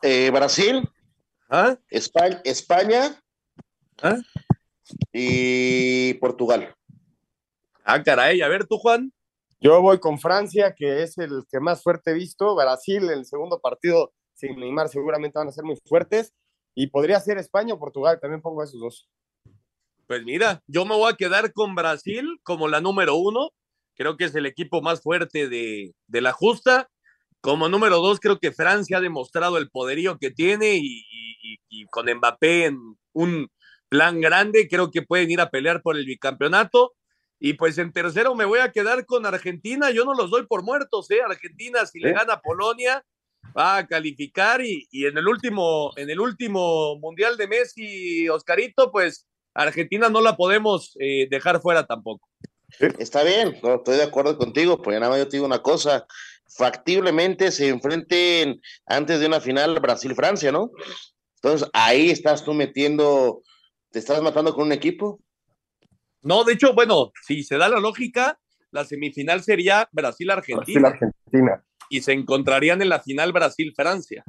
[0.00, 0.88] Eh, Brasil,
[1.48, 1.76] ¿Ah?
[1.88, 3.20] España, España
[4.00, 4.16] ¿Ah?
[5.12, 6.72] y Portugal.
[7.82, 9.12] Ah, caray, a ver tú, Juan.
[9.58, 12.54] Yo voy con Francia, que es el que más fuerte he visto.
[12.54, 16.32] Brasil, el segundo partido sin Neymar, seguramente van a ser muy fuertes.
[16.74, 19.08] Y podría ser España o Portugal, también pongo esos dos.
[20.06, 23.50] Pues mira, yo me voy a quedar con Brasil como la número uno.
[23.94, 26.88] Creo que es el equipo más fuerte de, la justa.
[27.40, 31.04] Como número dos, creo que Francia ha demostrado el poderío que tiene y,
[31.68, 33.48] y con Mbappé en un
[33.88, 36.94] plan grande, creo que pueden ir a pelear por el bicampeonato.
[37.38, 39.90] Y pues en tercero me voy a quedar con Argentina.
[39.90, 41.20] Yo no los doy por muertos, ¿eh?
[41.22, 43.04] Argentina, si le gana a Polonia,
[43.56, 44.60] va a calificar.
[44.62, 50.36] Y, en el último, en el último Mundial de Messi, Oscarito, pues Argentina no la
[50.36, 52.28] podemos eh, dejar fuera tampoco.
[52.98, 56.06] Está bien, estoy de acuerdo contigo, pues nada más yo te digo una cosa,
[56.46, 60.70] factiblemente se enfrenten antes de una final Brasil-Francia, ¿no?
[61.42, 63.42] Entonces ahí estás tú metiendo,
[63.90, 65.20] te estás matando con un equipo.
[66.22, 68.38] No, de hecho, bueno, si se da la lógica,
[68.70, 70.80] la semifinal sería Brasil-Argentina.
[70.80, 71.64] Brasil-Argentina.
[71.90, 74.24] Y se encontrarían en la final Brasil-Francia.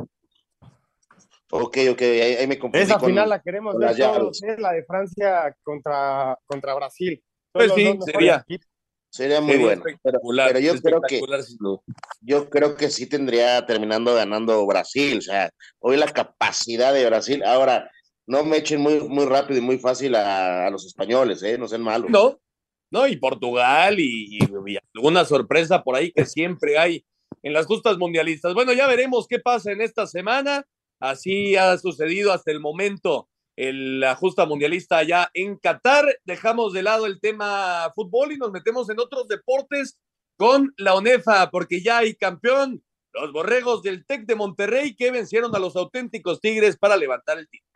[1.51, 2.83] Ok, ok, ahí, me confundí.
[2.83, 4.55] Esa final la queremos ver todos, ¿eh?
[4.57, 7.23] la de Francia contra, contra Brasil.
[7.53, 8.45] pues sí, sería.
[9.09, 9.83] Sería muy bueno.
[10.01, 11.21] Pero, yo creo que
[12.21, 15.17] yo creo que sí tendría terminando ganando Brasil.
[15.17, 15.49] O sea,
[15.79, 17.43] hoy la capacidad de Brasil.
[17.43, 17.91] Ahora,
[18.25, 21.57] no me echen muy, muy rápido y muy fácil a, los españoles, ¿eh?
[21.57, 22.09] no sean malos.
[22.09, 22.39] No,
[22.89, 24.39] no, y Portugal y,
[24.95, 27.05] alguna sorpresa por ahí que siempre hay
[27.43, 28.53] en las justas mundialistas.
[28.53, 30.65] Bueno, ya veremos qué pasa en esta semana.
[30.99, 36.05] Así ha sucedido hasta el momento la justa mundialista allá en Qatar.
[36.25, 39.99] Dejamos de lado el tema fútbol y nos metemos en otros deportes
[40.37, 45.55] con la ONEFA, porque ya hay campeón, los borregos del TEC de Monterrey que vencieron
[45.55, 47.70] a los auténticos Tigres para levantar el título.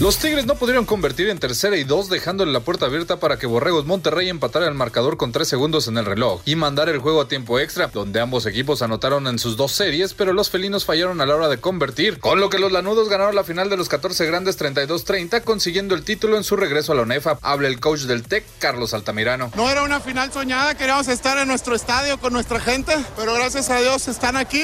[0.00, 3.46] Los Tigres no pudieron convertir en tercera y dos, dejándole la puerta abierta para que
[3.46, 7.20] Borregos Monterrey empatara el marcador con tres segundos en el reloj y mandar el juego
[7.20, 11.20] a tiempo extra, donde ambos equipos anotaron en sus dos series, pero los felinos fallaron
[11.20, 13.90] a la hora de convertir, con lo que los lanudos ganaron la final de los
[13.90, 17.38] 14 grandes 32-30, consiguiendo el título en su regreso a la ONEFA.
[17.42, 19.52] Habla el coach del TEC, Carlos Altamirano.
[19.54, 23.68] No era una final soñada, queríamos estar en nuestro estadio con nuestra gente, pero gracias
[23.68, 24.62] a Dios están aquí.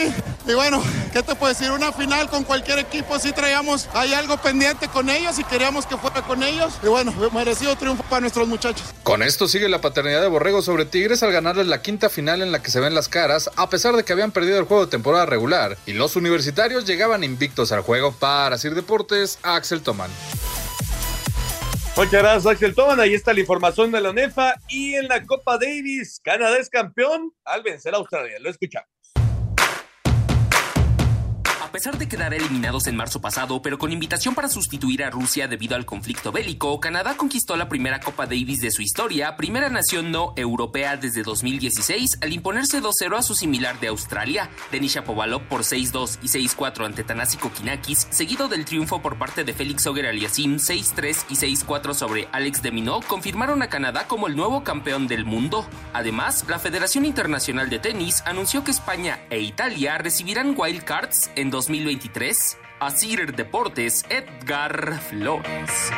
[0.48, 0.82] Y bueno,
[1.12, 1.72] ¿qué te puedo decir?
[1.72, 5.96] Una final con cualquier equipo, sí traíamos, hay algo pendiente con ellos y queríamos que
[5.96, 6.78] fuera con ellos.
[6.82, 8.94] Y bueno, merecido triunfo para nuestros muchachos.
[9.02, 12.52] Con esto sigue la paternidad de Borrego sobre Tigres al ganarles la quinta final en
[12.52, 14.90] la que se ven las caras, a pesar de que habían perdido el juego de
[14.90, 15.76] temporada regular.
[15.84, 18.12] Y los universitarios llegaban invictos al juego.
[18.12, 20.10] Para Sir Deportes, Axel Toman.
[21.96, 23.00] Muchas gracias, Axel Toman.
[23.00, 24.54] Ahí está la información de la UNEFA.
[24.68, 28.36] Y en la Copa Davis, Canadá es campeón al vencer a Australia.
[28.38, 28.95] Lo escuchamos.
[31.76, 35.46] A pesar de quedar eliminados en marzo pasado, pero con invitación para sustituir a Rusia
[35.46, 40.10] debido al conflicto bélico, Canadá conquistó la primera Copa Davis de su historia, primera nación
[40.10, 45.64] no europea desde 2016, al imponerse 2-0 a su similar de Australia, Denis Shapovalov por
[45.64, 50.56] 6-2 y 6-4 ante Tanasi Kokinakis, seguido del triunfo por parte de Félix Auger Aliasim
[50.56, 55.68] 6-3 y 6-4 sobre Alex Deminot, confirmaron a Canadá como el nuevo campeón del mundo.
[55.92, 62.58] Además, la Federación Internacional de Tenis anunció que España e Italia recibirán wildcards en 2023.
[62.78, 65.90] Asir Deportes, Edgar Flores.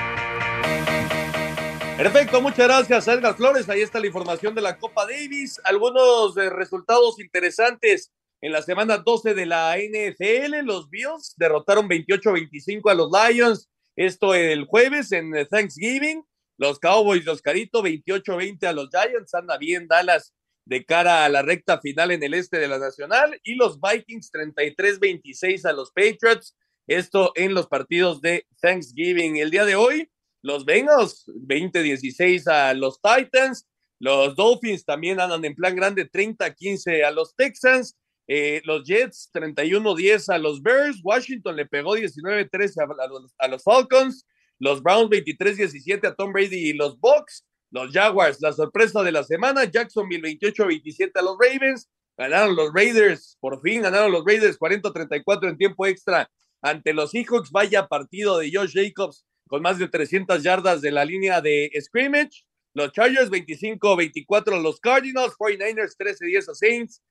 [1.98, 3.68] Perfecto, muchas gracias, Edgar Flores.
[3.68, 5.60] Ahí está la información de la Copa Davis.
[5.64, 10.64] Algunos eh, resultados interesantes en la semana 12 de la NFL.
[10.64, 13.68] Los Bills derrotaron 28-25 a los Lions.
[13.94, 16.24] Esto el jueves en Thanksgiving.
[16.56, 19.34] Los Cowboys, los Carito, 28-20 a los Giants.
[19.34, 20.32] Anda bien Dallas
[20.68, 23.40] de cara a la recta final en el este de la Nacional.
[23.42, 26.54] Y los Vikings 33-26 a los Patriots.
[26.86, 29.38] Esto en los partidos de Thanksgiving.
[29.38, 30.10] El día de hoy,
[30.42, 33.66] los Bengals 20-16 a los Titans.
[33.98, 37.96] Los Dolphins también andan en plan grande 30-15 a los Texans.
[38.26, 41.00] Eh, los Jets 31-10 a los Bears.
[41.02, 44.26] Washington le pegó 19-13 a, a los Falcons.
[44.58, 47.46] Los Browns 23-17 a Tom Brady y los Bucks.
[47.70, 49.64] Los Jaguars, la sorpresa de la semana.
[49.64, 51.88] Jacksonville 28-27 a los Ravens.
[52.16, 56.28] Ganaron los Raiders, por fin ganaron los Raiders 40-34 en tiempo extra
[56.60, 57.52] ante los Seahawks.
[57.52, 62.44] Vaya partido de Josh Jacobs con más de 300 yardas de la línea de scrimmage.
[62.74, 67.02] Los Chargers 25-24 a los Cardinals, 49ers 13-10 a Saints,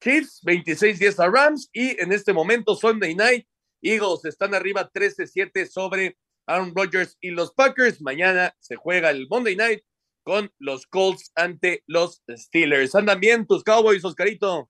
[0.00, 3.46] Chiefs 26-10 a Rams y en este momento Sunday Night
[3.82, 8.00] Eagles están arriba 13-7 sobre Aaron Rodgers y los Packers.
[8.00, 9.82] Mañana se juega el Monday Night
[10.22, 12.94] con los Colts ante los Steelers.
[12.94, 14.68] ¿Andan bien tus Cowboys, Oscarito?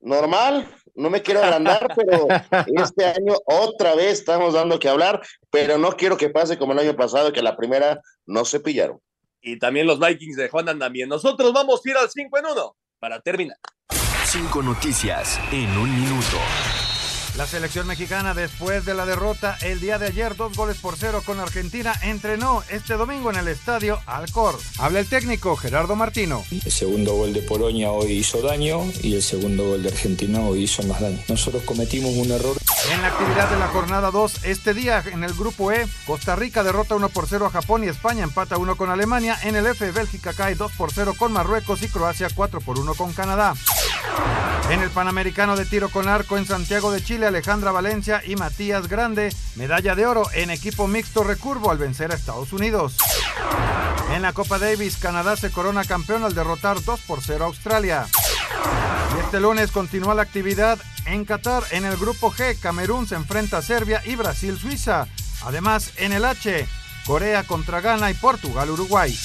[0.00, 2.28] Normal, no me quiero agrandar, pero
[2.66, 6.78] este año otra vez estamos dando que hablar, pero no quiero que pase como el
[6.78, 9.00] año pasado, que la primera no se pillaron.
[9.40, 11.08] Y también los Vikings de Juan andan bien.
[11.08, 13.56] Nosotros vamos a ir al 5 en 1 para terminar.
[14.24, 16.36] Cinco noticias en un minuto.
[17.38, 21.22] La selección mexicana, después de la derrota el día de ayer, dos goles por cero
[21.24, 24.58] con Argentina, entrenó este domingo en el estadio Alcor.
[24.76, 26.44] Habla el técnico Gerardo Martino.
[26.50, 30.64] El segundo gol de Polonia hoy hizo daño y el segundo gol de Argentina hoy
[30.64, 31.20] hizo más daño.
[31.28, 32.56] Nosotros cometimos un error.
[32.90, 36.64] En la actividad de la jornada 2, este día en el grupo E, Costa Rica
[36.64, 39.38] derrota 1 por 0 a Japón y España empata 1 con Alemania.
[39.44, 42.94] En el F, Bélgica cae 2 por 0 con Marruecos y Croacia 4 por 1
[42.94, 43.54] con Canadá.
[44.70, 48.86] En el Panamericano de Tiro con Arco en Santiago de Chile, Alejandra Valencia y Matías
[48.86, 52.96] Grande, medalla de oro en equipo mixto recurvo al vencer a Estados Unidos.
[54.12, 58.06] En la Copa Davis, Canadá se corona campeón al derrotar 2 por 0 a Australia.
[59.16, 61.62] Y este lunes continúa la actividad en Qatar.
[61.70, 65.06] En el grupo G, Camerún se enfrenta a Serbia y Brasil-Suiza.
[65.44, 66.66] Además, en el H,
[67.06, 69.16] Corea contra Ghana y Portugal-Uruguay.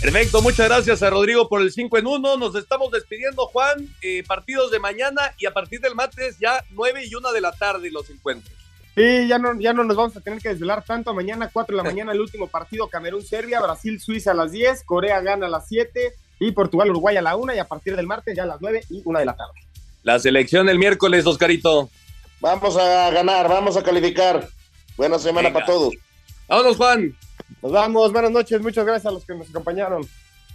[0.00, 2.36] Perfecto, muchas gracias a Rodrigo por el 5 en 1.
[2.36, 3.88] Nos estamos despidiendo, Juan.
[4.02, 7.52] Eh, partidos de mañana y a partir del martes ya 9 y 1 de la
[7.52, 8.54] tarde los encuentros.
[8.94, 11.12] Sí, ya no, ya no nos vamos a tener que desvelar tanto.
[11.12, 15.46] Mañana, 4 de la mañana, el último partido: Camerún-Serbia, Brasil-Suiza a las 10, Corea gana
[15.46, 17.54] a las 7 y Portugal-Uruguay a la 1.
[17.54, 19.52] Y a partir del martes, ya a las 9 y 1 de la tarde.
[20.02, 21.90] La selección el miércoles, Oscarito.
[22.40, 24.48] Vamos a ganar, vamos a calificar.
[24.96, 25.94] Buena semana para todos.
[26.48, 27.16] Vámonos, Juan.
[27.62, 30.06] Nos vamos, buenas noches, muchas gracias a los que nos acompañaron.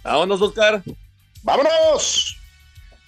[0.02, 0.82] Vámonos, Oscar.
[1.42, 2.36] ¡Vámonos!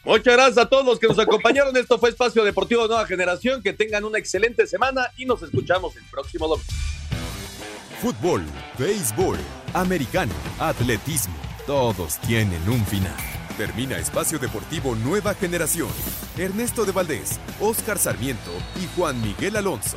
[0.05, 1.77] Muchas gracias a todos los que nos acompañaron.
[1.77, 3.63] Esto fue Espacio Deportivo Nueva Generación.
[3.63, 6.71] Que tengan una excelente semana y nos escuchamos el próximo domingo.
[8.03, 8.45] Fútbol,
[8.79, 9.39] béisbol,
[9.73, 11.35] americano, atletismo,
[11.67, 13.17] todos tienen un final
[13.57, 15.89] Termina Espacio Deportivo Nueva Generación.
[16.37, 18.51] Ernesto de Valdés, Oscar Sarmiento
[18.83, 19.97] y Juan Miguel Alonso.